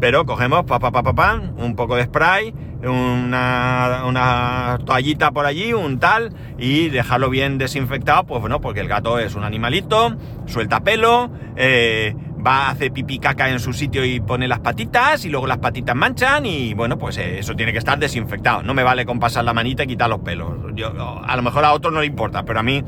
pero 0.00 0.24
cogemos 0.24 0.64
pa, 0.64 0.78
pa, 0.78 0.90
pa, 0.90 1.02
pa, 1.02 1.34
un 1.58 1.76
poco 1.76 1.96
de 1.96 2.04
spray, 2.04 2.54
una, 2.82 4.02
una, 4.06 4.78
toallita 4.84 5.30
por 5.30 5.44
allí, 5.44 5.72
un 5.72 5.98
tal, 5.98 6.32
y 6.58 6.88
dejarlo 6.88 7.28
bien 7.28 7.58
desinfectado, 7.58 8.24
pues 8.24 8.40
bueno, 8.40 8.62
porque 8.62 8.80
el 8.80 8.88
gato 8.88 9.18
es 9.18 9.34
un 9.34 9.44
animalito, 9.44 10.16
suelta 10.46 10.80
pelo, 10.80 11.30
eh, 11.56 12.14
va 12.46 12.68
a 12.68 12.70
hacer 12.70 12.92
pipí 12.92 13.18
caca 13.18 13.50
en 13.50 13.58
su 13.58 13.72
sitio 13.72 14.04
y 14.04 14.20
pone 14.20 14.46
las 14.46 14.60
patitas 14.60 15.24
y 15.24 15.28
luego 15.28 15.46
las 15.46 15.58
patitas 15.58 15.96
manchan 15.96 16.46
y 16.46 16.74
bueno, 16.74 16.96
pues 16.96 17.18
eh, 17.18 17.40
eso 17.40 17.56
tiene 17.56 17.72
que 17.72 17.78
estar 17.78 17.98
desinfectado. 17.98 18.62
No 18.62 18.72
me 18.72 18.84
vale 18.84 19.04
con 19.04 19.18
pasar 19.18 19.44
la 19.44 19.52
manita 19.52 19.82
y 19.82 19.88
quitar 19.88 20.08
los 20.08 20.20
pelos. 20.20 20.52
Yo, 20.74 20.92
a 21.24 21.36
lo 21.36 21.42
mejor 21.42 21.64
a 21.64 21.72
otros 21.72 21.92
no 21.92 22.00
le 22.00 22.06
importa, 22.06 22.44
pero 22.44 22.60
a 22.60 22.62
mí 22.62 22.84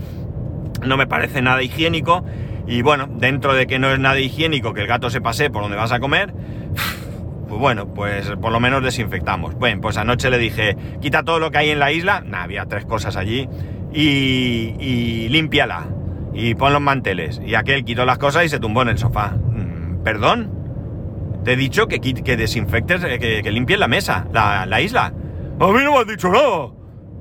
no 0.84 0.96
me 0.96 1.06
parece 1.06 1.42
nada 1.42 1.62
higiénico 1.62 2.24
y 2.66 2.82
bueno, 2.82 3.08
dentro 3.10 3.54
de 3.54 3.66
que 3.66 3.78
no 3.78 3.90
es 3.90 3.98
nada 3.98 4.20
higiénico 4.20 4.74
que 4.74 4.82
el 4.82 4.86
gato 4.86 5.10
se 5.10 5.20
pase 5.20 5.50
por 5.50 5.62
donde 5.62 5.76
vas 5.76 5.90
a 5.90 5.98
comer, 5.98 6.32
pues 7.48 7.60
bueno, 7.60 7.92
pues 7.92 8.30
por 8.40 8.52
lo 8.52 8.60
menos 8.60 8.82
desinfectamos. 8.84 9.54
Bueno, 9.56 9.80
pues 9.80 9.96
anoche 9.96 10.30
le 10.30 10.38
dije, 10.38 10.76
quita 11.00 11.24
todo 11.24 11.40
lo 11.40 11.50
que 11.50 11.58
hay 11.58 11.70
en 11.70 11.80
la 11.80 11.90
isla, 11.90 12.22
había 12.32 12.66
tres 12.66 12.84
cosas 12.84 13.16
allí, 13.16 13.48
y, 13.92 14.74
y 14.78 15.28
límpiala 15.30 15.86
y 16.38 16.54
pon 16.54 16.72
los 16.72 16.82
manteles. 16.82 17.40
Y 17.44 17.54
aquel 17.54 17.84
quitó 17.84 18.04
las 18.04 18.18
cosas 18.18 18.44
y 18.44 18.48
se 18.48 18.60
tumbó 18.60 18.82
en 18.82 18.88
el 18.88 18.98
sofá. 18.98 19.34
¿Perdón? 20.08 21.42
Te 21.44 21.52
he 21.52 21.56
dicho 21.56 21.86
que, 21.86 22.00
que 22.00 22.36
desinfectes, 22.38 23.04
eh, 23.04 23.18
que, 23.18 23.42
que 23.42 23.52
limpies 23.52 23.78
la 23.78 23.88
mesa, 23.88 24.26
la, 24.32 24.80
isla. 24.80 25.12
A 25.60 25.66
mí 25.66 25.80
no 25.84 25.92
me 25.92 25.98
has 25.98 26.06
dicho 26.06 26.30
nada. 26.30 26.68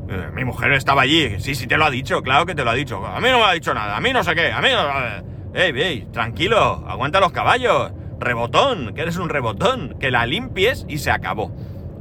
Eh, 0.08 0.30
mi 0.34 0.45
mujer 0.45 0.71
estaba 0.71 1.02
allí. 1.02 1.38
Sí, 1.41 1.54
sí 1.54 1.67
te 1.67 1.76
lo 1.76 1.84
ha 1.84 1.89
dicho, 1.89 2.21
claro 2.21 2.45
que 2.45 2.56
te 2.56 2.63
lo 2.63 2.69
ha 2.69 2.73
dicho. 2.73 3.06
A 3.06 3.19
mí 3.19 3.28
no 3.30 3.39
me 3.39 3.43
ha 3.43 3.52
dicho 3.52 3.73
nada, 3.73 3.97
a 3.97 4.00
mí 4.00 4.13
no 4.13 4.23
sé 4.23 4.34
qué, 4.36 4.54
a 4.54 4.62
mí 4.62 4.69
no... 4.71 5.54
Ey, 5.54 5.73
ey, 5.78 6.08
tranquilo, 6.13 6.86
aguanta 6.88 7.19
los 7.19 7.34
caballos. 7.34 7.91
Rebotón, 8.21 8.93
que 8.93 9.02
eres 9.02 9.17
un 9.17 9.28
rebotón. 9.28 9.97
Que 10.00 10.10
la 10.10 10.26
limpies 10.26 10.86
y 10.88 11.00
se 11.00 11.12
acabó. 11.12 11.52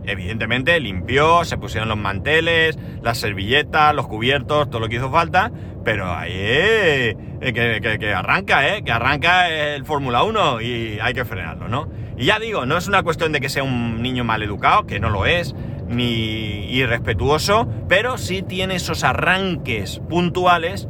Evidentemente 0.06 0.78
limpió, 0.78 1.44
se 1.44 1.58
pusieron 1.58 1.88
los 1.88 1.98
manteles, 1.98 2.78
las 3.02 3.18
servilletas, 3.18 3.94
los 3.94 4.06
cubiertos, 4.06 4.70
todo 4.70 4.80
lo 4.80 4.88
que 4.88 4.96
hizo 4.96 5.10
falta, 5.10 5.50
pero 5.84 6.12
ahí 6.12 6.32
eh, 6.32 7.16
que, 7.40 8.14
arranca, 8.14 8.68
¿eh? 8.68 8.82
Que 8.84 8.92
arranca 8.92 9.48
el 9.48 9.84
Fórmula 9.84 10.22
1 10.22 10.60
y 10.60 10.98
hay 11.00 11.12
que 11.12 11.24
frenarlo, 11.24 11.68
¿no? 11.68 11.88
Y 12.16 12.26
ya 12.26 12.38
digo, 12.38 12.66
no 12.66 12.76
es 12.76 12.86
una 12.86 13.02
cuestión 13.02 13.32
de 13.32 13.40
que 13.40 13.48
sea 13.48 13.64
un 13.64 14.00
niño 14.00 14.22
mal 14.22 14.42
educado, 14.42 14.86
que 14.86 15.00
no 15.00 15.10
lo 15.10 15.26
es, 15.26 15.54
ni 15.88 16.72
irrespetuoso, 16.72 17.68
pero 17.88 18.16
sí 18.16 18.42
tiene 18.42 18.76
esos 18.76 19.02
arranques 19.02 20.00
puntuales 20.08 20.88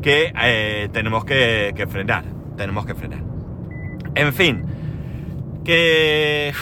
que 0.00 0.32
eh, 0.42 0.88
tenemos 0.92 1.24
que, 1.24 1.72
que 1.76 1.86
frenar, 1.86 2.24
tenemos 2.56 2.86
que 2.86 2.94
frenar. 2.94 3.20
En 4.14 4.32
fin, 4.32 4.64
que 5.64 6.52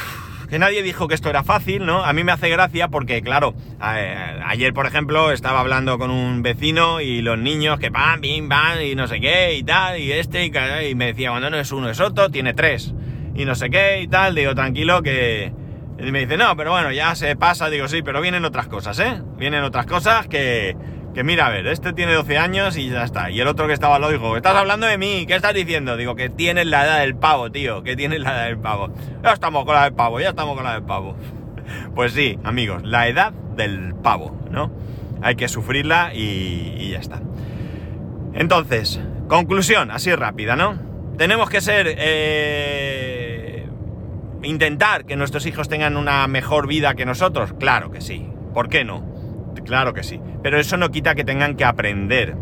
nadie 0.58 0.82
dijo 0.82 1.08
que 1.08 1.14
esto 1.14 1.30
era 1.30 1.42
fácil, 1.42 1.86
¿no? 1.86 2.04
A 2.04 2.12
mí 2.12 2.24
me 2.24 2.32
hace 2.32 2.48
gracia 2.48 2.88
porque, 2.88 3.22
claro, 3.22 3.54
ayer, 3.80 4.72
por 4.72 4.86
ejemplo, 4.86 5.32
estaba 5.32 5.60
hablando 5.60 5.98
con 5.98 6.10
un 6.10 6.42
vecino 6.42 7.00
y 7.00 7.22
los 7.22 7.38
niños 7.38 7.78
que 7.78 7.90
van, 7.90 8.20
bim, 8.20 8.48
van 8.48 8.82
y 8.82 8.94
no 8.94 9.06
sé 9.06 9.20
qué 9.20 9.54
y 9.54 9.62
tal, 9.62 9.98
y 9.98 10.12
este, 10.12 10.44
y, 10.44 10.94
me 10.94 11.06
decía, 11.06 11.30
cuando 11.30 11.50
no 11.50 11.58
es 11.58 11.72
uno, 11.72 11.88
es 11.88 12.00
otro, 12.00 12.30
tiene 12.30 12.54
tres, 12.54 12.94
y 13.34 13.44
no 13.44 13.54
sé 13.54 13.70
qué 13.70 14.00
y 14.02 14.08
tal, 14.08 14.34
digo, 14.34 14.54
tranquilo 14.54 15.02
que... 15.02 15.52
Y 15.96 16.10
me 16.10 16.20
dice, 16.20 16.36
no, 16.36 16.56
pero 16.56 16.72
bueno, 16.72 16.90
ya 16.90 17.14
se 17.14 17.36
pasa, 17.36 17.70
digo, 17.70 17.86
sí, 17.86 18.02
pero 18.02 18.20
vienen 18.20 18.44
otras 18.44 18.66
cosas, 18.66 18.98
¿eh? 18.98 19.22
Vienen 19.38 19.62
otras 19.62 19.86
cosas 19.86 20.26
que 20.26 20.76
que 21.14 21.22
mira, 21.22 21.46
a 21.46 21.50
ver, 21.50 21.66
este 21.68 21.92
tiene 21.92 22.12
12 22.12 22.38
años 22.38 22.76
y 22.76 22.90
ya 22.90 23.04
está. 23.04 23.30
Y 23.30 23.40
el 23.40 23.46
otro 23.46 23.68
que 23.68 23.72
estaba 23.72 23.98
lo 23.98 24.10
dijo, 24.10 24.36
estás 24.36 24.56
hablando 24.56 24.86
de 24.86 24.98
mí, 24.98 25.24
¿qué 25.26 25.36
estás 25.36 25.54
diciendo? 25.54 25.96
Digo, 25.96 26.16
que 26.16 26.28
tienes 26.28 26.66
la 26.66 26.84
edad 26.84 27.00
del 27.00 27.14
pavo, 27.14 27.50
tío, 27.52 27.84
que 27.84 27.94
tienes 27.94 28.20
la 28.20 28.32
edad 28.32 28.46
del 28.46 28.58
pavo. 28.58 28.92
Ya 29.22 29.32
estamos 29.32 29.64
con 29.64 29.74
la 29.74 29.84
del 29.84 29.94
pavo, 29.94 30.20
ya 30.20 30.30
estamos 30.30 30.56
con 30.56 30.64
la 30.64 30.74
del 30.74 30.82
pavo. 30.82 31.16
Pues 31.94 32.12
sí, 32.12 32.38
amigos, 32.44 32.82
la 32.84 33.08
edad 33.08 33.32
del 33.32 33.94
pavo, 33.94 34.36
¿no? 34.50 34.70
Hay 35.22 35.34
que 35.34 35.48
sufrirla 35.48 36.12
y, 36.12 36.90
ya 36.90 36.98
está. 36.98 37.22
Entonces, 38.34 39.00
conclusión, 39.28 39.90
así 39.90 40.14
rápida, 40.14 40.56
¿no? 40.56 40.78
Tenemos 41.16 41.48
que 41.48 41.62
ser... 41.62 41.94
Eh, 41.96 43.66
intentar 44.42 45.06
que 45.06 45.16
nuestros 45.16 45.46
hijos 45.46 45.70
tengan 45.70 45.96
una 45.96 46.26
mejor 46.26 46.66
vida 46.66 46.94
que 46.94 47.06
nosotros. 47.06 47.54
Claro 47.58 47.90
que 47.90 48.02
sí. 48.02 48.28
¿Por 48.52 48.68
qué 48.68 48.84
no? 48.84 49.13
Claro 49.64 49.94
que 49.94 50.02
sí. 50.02 50.20
Pero 50.42 50.58
eso 50.58 50.76
no 50.76 50.90
quita 50.90 51.14
que 51.14 51.24
tengan 51.24 51.56
que 51.56 51.64
aprender. 51.64 52.36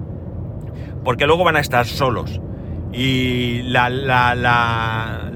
Porque 1.05 1.27
luego 1.27 1.45
van 1.45 1.57
a 1.57 1.61
estar 1.61 1.87
solos. 1.87 2.41
Y 2.93 3.63
la, 3.63 3.89
la, 3.89 4.35
la, 4.35 5.31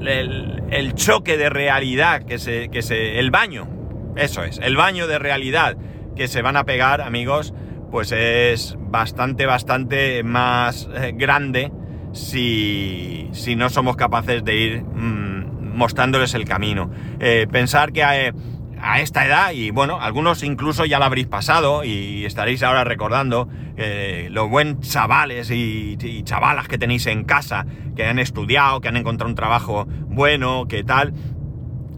el, 0.00 0.94
choque 0.94 1.36
de 1.36 1.50
realidad 1.50 2.22
que 2.22 2.38
se, 2.38 2.68
que 2.68 2.82
se. 2.82 3.18
El 3.18 3.30
baño. 3.30 3.68
Eso 4.16 4.44
es. 4.44 4.58
El 4.58 4.76
baño 4.76 5.06
de 5.06 5.18
realidad 5.18 5.76
que 6.16 6.28
se 6.28 6.42
van 6.42 6.56
a 6.56 6.64
pegar, 6.64 7.00
amigos, 7.00 7.54
pues 7.90 8.12
es 8.12 8.76
bastante, 8.78 9.46
bastante 9.46 10.22
más 10.22 10.88
eh, 10.94 11.12
grande 11.14 11.72
si, 12.12 13.28
si, 13.32 13.56
no 13.56 13.70
somos 13.70 13.96
capaces 13.96 14.44
de 14.44 14.56
ir 14.56 14.82
mmm, 14.82 15.76
mostrándoles 15.76 16.34
el 16.34 16.44
camino. 16.44 16.90
Eh, 17.20 17.46
pensar 17.50 17.92
que 17.92 18.02
a, 18.02 18.32
a, 18.80 19.00
esta 19.00 19.26
edad, 19.26 19.52
y 19.52 19.70
bueno, 19.70 20.00
algunos 20.00 20.42
incluso 20.42 20.84
ya 20.84 20.98
lo 20.98 21.04
habréis 21.04 21.26
pasado 21.26 21.84
y 21.84 22.24
estaréis 22.24 22.62
ahora 22.62 22.84
recordando 22.84 23.48
eh, 23.76 24.28
los 24.30 24.48
buen 24.48 24.80
chavales 24.80 25.50
y, 25.50 25.96
chavalas 26.24 26.68
que 26.68 26.78
tenéis 26.78 27.06
en 27.06 27.24
casa, 27.24 27.66
que 27.96 28.04
han 28.04 28.18
estudiado, 28.18 28.80
que 28.80 28.88
han 28.88 28.96
encontrado 28.96 29.30
un 29.30 29.36
trabajo 29.36 29.86
bueno, 30.08 30.66
que 30.68 30.84
tal. 30.84 31.14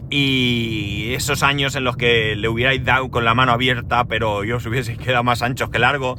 Y 0.09 1.13
esos 1.13 1.41
años 1.41 1.75
en 1.75 1.85
los 1.85 1.95
que 1.95 2.35
le 2.35 2.49
hubierais 2.49 2.83
dado 2.83 3.09
con 3.09 3.23
la 3.23 3.33
mano 3.33 3.53
abierta, 3.53 4.05
pero 4.05 4.43
yo 4.43 4.57
os 4.57 4.65
hubiese 4.65 4.97
quedado 4.97 5.23
más 5.23 5.41
anchos 5.41 5.69
que 5.69 5.79
largo, 5.79 6.17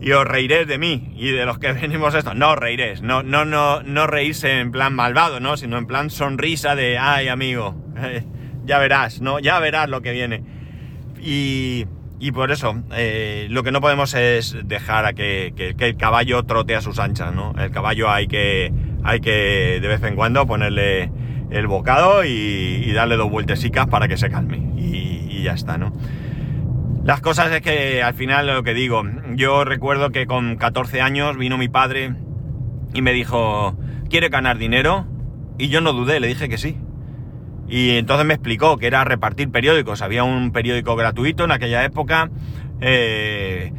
y 0.00 0.12
os 0.12 0.26
reiréis 0.26 0.66
de 0.68 0.76
mí 0.76 1.12
y 1.16 1.30
de 1.30 1.46
los 1.46 1.58
que 1.58 1.72
venimos 1.72 2.14
esto. 2.14 2.34
No 2.34 2.56
reiréis, 2.56 3.02
no, 3.02 3.22
no, 3.22 3.44
no, 3.44 3.82
no 3.82 4.06
reírse 4.06 4.60
en 4.60 4.70
plan 4.70 4.94
malvado, 4.94 5.40
¿no? 5.40 5.56
Sino 5.56 5.78
en 5.78 5.86
plan 5.86 6.10
sonrisa 6.10 6.74
de, 6.74 6.98
ay 6.98 7.28
amigo, 7.28 7.74
ya 8.64 8.78
verás, 8.78 9.20
¿no? 9.20 9.38
Ya 9.38 9.58
verás 9.58 9.88
lo 9.88 10.02
que 10.02 10.12
viene. 10.12 10.42
Y, 11.20 11.86
y 12.18 12.32
por 12.32 12.50
eso, 12.50 12.82
eh, 12.92 13.46
lo 13.50 13.62
que 13.62 13.72
no 13.72 13.80
podemos 13.80 14.14
es 14.14 14.56
dejar 14.64 15.06
a 15.06 15.12
que, 15.12 15.52
que, 15.56 15.86
el 15.86 15.96
caballo 15.96 16.42
trote 16.44 16.76
a 16.76 16.80
sus 16.80 16.98
anchas, 16.98 17.34
¿no? 17.34 17.54
El 17.58 17.70
caballo 17.70 18.10
hay 18.10 18.26
que, 18.26 18.72
hay 19.02 19.20
que 19.20 19.78
de 19.80 19.88
vez 19.88 20.02
en 20.02 20.16
cuando 20.16 20.46
ponerle 20.46 21.10
el 21.50 21.66
bocado 21.66 22.24
y, 22.24 22.28
y 22.28 22.92
darle 22.92 23.16
dos 23.16 23.30
vueltesicas 23.30 23.86
para 23.86 24.08
que 24.08 24.16
se 24.16 24.30
calme. 24.30 24.58
Y, 24.76 25.26
y 25.30 25.42
ya 25.42 25.52
está, 25.52 25.78
¿no? 25.78 25.92
Las 27.04 27.20
cosas 27.20 27.52
es 27.52 27.60
que 27.60 28.02
al 28.02 28.14
final 28.14 28.46
lo 28.46 28.62
que 28.62 28.72
digo, 28.72 29.02
yo 29.34 29.64
recuerdo 29.64 30.10
que 30.10 30.26
con 30.26 30.56
14 30.56 31.02
años 31.02 31.36
vino 31.36 31.58
mi 31.58 31.68
padre 31.68 32.14
y 32.94 33.02
me 33.02 33.12
dijo, 33.12 33.76
¿quiere 34.08 34.30
ganar 34.30 34.56
dinero? 34.56 35.06
Y 35.58 35.68
yo 35.68 35.82
no 35.82 35.92
dudé, 35.92 36.18
le 36.18 36.28
dije 36.28 36.48
que 36.48 36.56
sí. 36.56 36.78
Y 37.68 37.96
entonces 37.96 38.26
me 38.26 38.34
explicó 38.34 38.76
que 38.76 38.86
era 38.86 39.04
repartir 39.04 39.50
periódicos. 39.50 40.02
Había 40.02 40.24
un 40.24 40.52
periódico 40.52 40.96
gratuito 40.96 41.44
en 41.44 41.52
aquella 41.52 41.84
época. 41.84 42.30
Eh, 42.80 43.72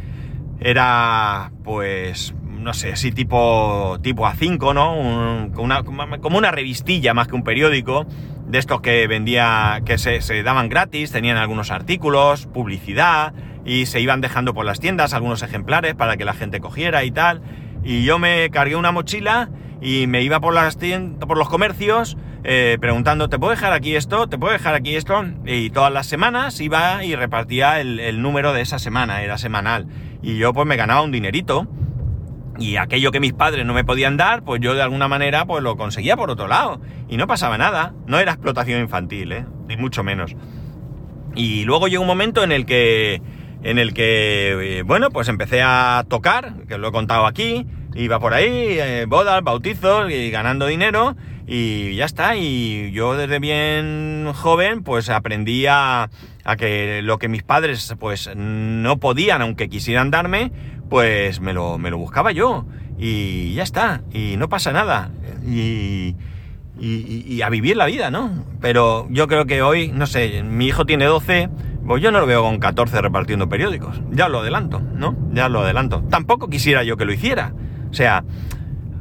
era, 0.59 1.51
pues, 1.63 2.33
no 2.43 2.73
sé, 2.73 2.93
así 2.93 3.11
tipo, 3.11 3.97
tipo 4.01 4.25
A5, 4.25 4.73
¿no? 4.73 4.97
Un, 4.97 5.53
una, 5.57 5.83
como 5.83 6.37
una 6.37 6.51
revistilla 6.51 7.13
más 7.13 7.27
que 7.27 7.35
un 7.35 7.43
periódico 7.43 8.07
de 8.47 8.57
estos 8.57 8.81
que 8.81 9.07
vendía, 9.07 9.81
que 9.85 9.97
se, 9.97 10.21
se, 10.21 10.43
daban 10.43 10.69
gratis, 10.69 11.11
tenían 11.11 11.37
algunos 11.37 11.71
artículos, 11.71 12.47
publicidad, 12.47 13.33
y 13.65 13.87
se 13.87 13.99
iban 13.99 14.21
dejando 14.21 14.53
por 14.53 14.65
las 14.65 14.79
tiendas 14.79 15.13
algunos 15.13 15.41
ejemplares 15.41 15.95
para 15.95 16.17
que 16.17 16.25
la 16.25 16.33
gente 16.33 16.59
cogiera 16.59 17.03
y 17.03 17.11
tal. 17.11 17.41
Y 17.83 18.03
yo 18.03 18.19
me 18.19 18.49
cargué 18.49 18.75
una 18.75 18.91
mochila 18.91 19.49
y 19.81 20.07
me 20.07 20.21
iba 20.21 20.39
por 20.39 20.53
las 20.53 20.77
tiendas, 20.77 21.27
por 21.27 21.37
los 21.37 21.49
comercios, 21.49 22.17
eh, 22.47 22.77
preguntando, 22.79 23.27
¿te 23.27 23.39
puedo 23.39 23.49
dejar 23.49 23.73
aquí 23.73 23.95
esto? 23.95 24.27
¿Te 24.27 24.37
puedo 24.37 24.53
dejar 24.53 24.75
aquí 24.75 24.95
esto? 24.95 25.25
Y 25.47 25.71
todas 25.71 25.91
las 25.91 26.05
semanas 26.05 26.61
iba 26.61 27.03
y 27.03 27.15
repartía 27.15 27.81
el, 27.81 28.21
número 28.21 28.53
de 28.53 28.61
esa 28.61 28.77
semana, 28.77 29.23
era 29.23 29.39
semanal. 29.39 29.87
Y 30.21 30.37
yo 30.37 30.53
pues 30.53 30.67
me 30.67 30.75
ganaba 30.75 31.01
un 31.01 31.11
dinerito. 31.11 31.67
Y 32.59 32.77
aquello 32.77 33.11
que 33.11 33.19
mis 33.19 33.33
padres 33.33 33.65
no 33.65 33.73
me 33.73 33.83
podían 33.83 34.15
dar, 34.15 34.43
pues 34.43 34.61
yo 34.61 34.75
de 34.75 34.83
alguna 34.83 35.07
manera 35.07 35.45
pues 35.45 35.63
lo 35.63 35.75
conseguía 35.75 36.15
por 36.15 36.29
otro 36.29 36.47
lado. 36.47 36.79
Y 37.09 37.17
no 37.17 37.25
pasaba 37.25 37.57
nada. 37.57 37.93
No 38.05 38.19
era 38.19 38.33
explotación 38.33 38.79
infantil, 38.79 39.31
¿eh? 39.31 39.45
Ni 39.67 39.75
mucho 39.75 40.03
menos. 40.03 40.35
Y 41.33 41.63
luego 41.65 41.87
llegó 41.87 42.03
un 42.03 42.07
momento 42.07 42.43
en 42.43 42.51
el 42.51 42.67
que, 42.67 43.23
en 43.63 43.79
el 43.79 43.95
que, 43.95 44.77
eh, 44.77 44.83
bueno, 44.83 45.09
pues 45.09 45.29
empecé 45.29 45.63
a 45.63 46.05
tocar, 46.07 46.53
que 46.67 46.77
lo 46.77 46.89
he 46.89 46.91
contado 46.91 47.25
aquí. 47.25 47.65
Iba 47.95 48.19
por 48.19 48.33
ahí, 48.33 48.77
eh, 48.79 49.05
bodas, 49.07 49.41
bautizos 49.41 50.11
y 50.11 50.29
ganando 50.29 50.67
dinero. 50.67 51.15
Y 51.47 51.95
ya 51.95 52.05
está. 52.05 52.35
Y 52.35 52.91
yo 52.91 53.15
desde 53.15 53.39
bien 53.39 54.31
joven, 54.33 54.83
pues 54.83 55.09
aprendí 55.09 55.65
a, 55.67 56.09
a 56.43 56.55
que 56.55 57.01
lo 57.03 57.17
que 57.19 57.27
mis 57.27 57.43
padres, 57.43 57.95
pues 57.99 58.29
no 58.35 58.99
podían, 58.99 59.41
aunque 59.41 59.69
quisieran 59.69 60.11
darme, 60.11 60.51
pues 60.89 61.39
me 61.39 61.53
lo, 61.53 61.77
me 61.77 61.89
lo 61.89 61.97
buscaba 61.97 62.31
yo. 62.31 62.65
Y 62.97 63.53
ya 63.53 63.63
está. 63.63 64.01
Y 64.11 64.37
no 64.37 64.49
pasa 64.49 64.71
nada. 64.71 65.11
Y, 65.45 66.15
y, 66.79 67.23
y, 67.27 67.41
a 67.41 67.49
vivir 67.49 67.77
la 67.77 67.85
vida, 67.85 68.09
¿no? 68.09 68.45
Pero 68.61 69.07
yo 69.09 69.27
creo 69.27 69.45
que 69.45 69.61
hoy, 69.61 69.89
no 69.89 70.07
sé, 70.07 70.43
mi 70.43 70.67
hijo 70.67 70.85
tiene 70.85 71.05
12, 71.05 71.49
pues 71.85 72.01
yo 72.01 72.11
no 72.11 72.19
lo 72.19 72.25
veo 72.25 72.41
con 72.41 72.59
14 72.59 73.01
repartiendo 73.01 73.47
periódicos. 73.47 74.01
Ya 74.11 74.27
lo 74.27 74.39
adelanto, 74.39 74.79
¿no? 74.79 75.15
Ya 75.31 75.49
lo 75.49 75.61
adelanto. 75.61 76.03
Tampoco 76.09 76.49
quisiera 76.49 76.83
yo 76.83 76.97
que 76.97 77.05
lo 77.05 77.13
hiciera. 77.13 77.53
O 77.91 77.93
sea, 77.93 78.23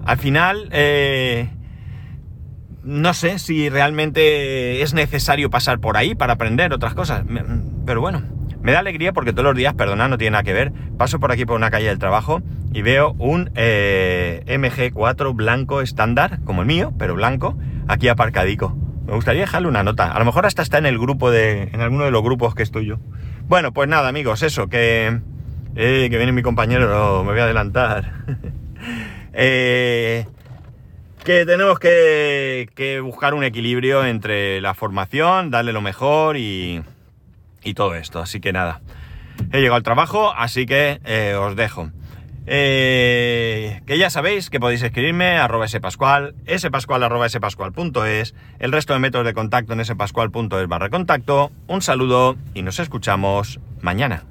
al 0.04 0.18
final, 0.18 0.68
eh, 0.70 1.48
no 2.84 3.14
sé 3.14 3.38
si 3.38 3.68
realmente 3.70 4.82
es 4.82 4.94
necesario 4.94 5.50
pasar 5.50 5.80
por 5.80 5.96
ahí 5.96 6.14
para 6.14 6.34
aprender 6.34 6.72
otras 6.72 6.94
cosas. 6.94 7.24
Pero 7.86 8.00
bueno, 8.00 8.22
me 8.60 8.72
da 8.72 8.78
alegría 8.78 9.12
porque 9.12 9.32
todos 9.32 9.44
los 9.44 9.56
días, 9.56 9.74
perdona, 9.74 10.08
no 10.08 10.18
tiene 10.18 10.32
nada 10.32 10.44
que 10.44 10.52
ver, 10.52 10.72
paso 10.96 11.18
por 11.18 11.32
aquí 11.32 11.44
por 11.44 11.56
una 11.56 11.70
calle 11.70 11.88
del 11.88 11.98
trabajo 11.98 12.42
y 12.72 12.82
veo 12.82 13.14
un 13.18 13.50
eh, 13.54 14.42
MG4 14.46 15.34
blanco 15.34 15.80
estándar, 15.80 16.40
como 16.44 16.62
el 16.62 16.66
mío, 16.66 16.92
pero 16.98 17.14
blanco, 17.14 17.58
aquí 17.88 18.08
aparcadico. 18.08 18.76
Me 19.06 19.14
gustaría 19.14 19.42
dejarle 19.42 19.68
una 19.68 19.82
nota. 19.82 20.10
A 20.10 20.18
lo 20.18 20.24
mejor 20.24 20.46
hasta 20.46 20.62
está 20.62 20.78
en 20.78 20.86
el 20.86 20.98
grupo 20.98 21.30
de. 21.30 21.68
en 21.72 21.80
alguno 21.80 22.04
de 22.04 22.10
los 22.10 22.22
grupos 22.22 22.54
que 22.54 22.62
estoy 22.62 22.86
yo. 22.86 22.96
Bueno, 23.46 23.72
pues 23.72 23.88
nada, 23.88 24.08
amigos, 24.08 24.42
eso, 24.42 24.68
que. 24.68 25.20
Eh, 25.76 26.08
que 26.10 26.16
viene 26.16 26.32
mi 26.32 26.42
compañero, 26.42 27.22
me 27.24 27.32
voy 27.32 27.40
a 27.40 27.44
adelantar. 27.44 28.12
eh, 29.34 30.26
que 31.24 31.46
tenemos 31.46 31.78
que, 31.78 33.00
buscar 33.02 33.32
un 33.32 33.44
equilibrio 33.44 34.04
entre 34.04 34.60
la 34.60 34.74
formación, 34.74 35.50
darle 35.50 35.72
lo 35.72 35.80
mejor 35.80 36.36
y, 36.36 36.82
todo 37.74 37.94
esto. 37.94 38.20
Así 38.20 38.40
que 38.40 38.52
nada, 38.52 38.82
he 39.50 39.58
llegado 39.58 39.76
al 39.76 39.82
trabajo, 39.82 40.32
así 40.36 40.66
que 40.66 41.00
eh, 41.04 41.34
os 41.34 41.56
dejo. 41.56 41.90
Eh, 42.46 43.80
que 43.86 43.96
ya 43.96 44.10
sabéis 44.10 44.50
que 44.50 44.60
podéis 44.60 44.82
escribirme 44.82 45.38
arroba 45.38 45.66
spascual, 45.66 46.34
spascual 46.58 47.02
arroba 47.02 47.26
spascual.es, 47.26 48.34
el 48.58 48.72
resto 48.72 48.92
de 48.92 48.98
métodos 48.98 49.24
de 49.24 49.32
contacto 49.32 49.72
en 49.72 49.82
spascual.es 49.82 50.68
barra 50.68 50.90
contacto. 50.90 51.50
Un 51.66 51.80
saludo 51.80 52.36
y 52.52 52.60
nos 52.60 52.78
escuchamos 52.78 53.60
mañana. 53.80 54.24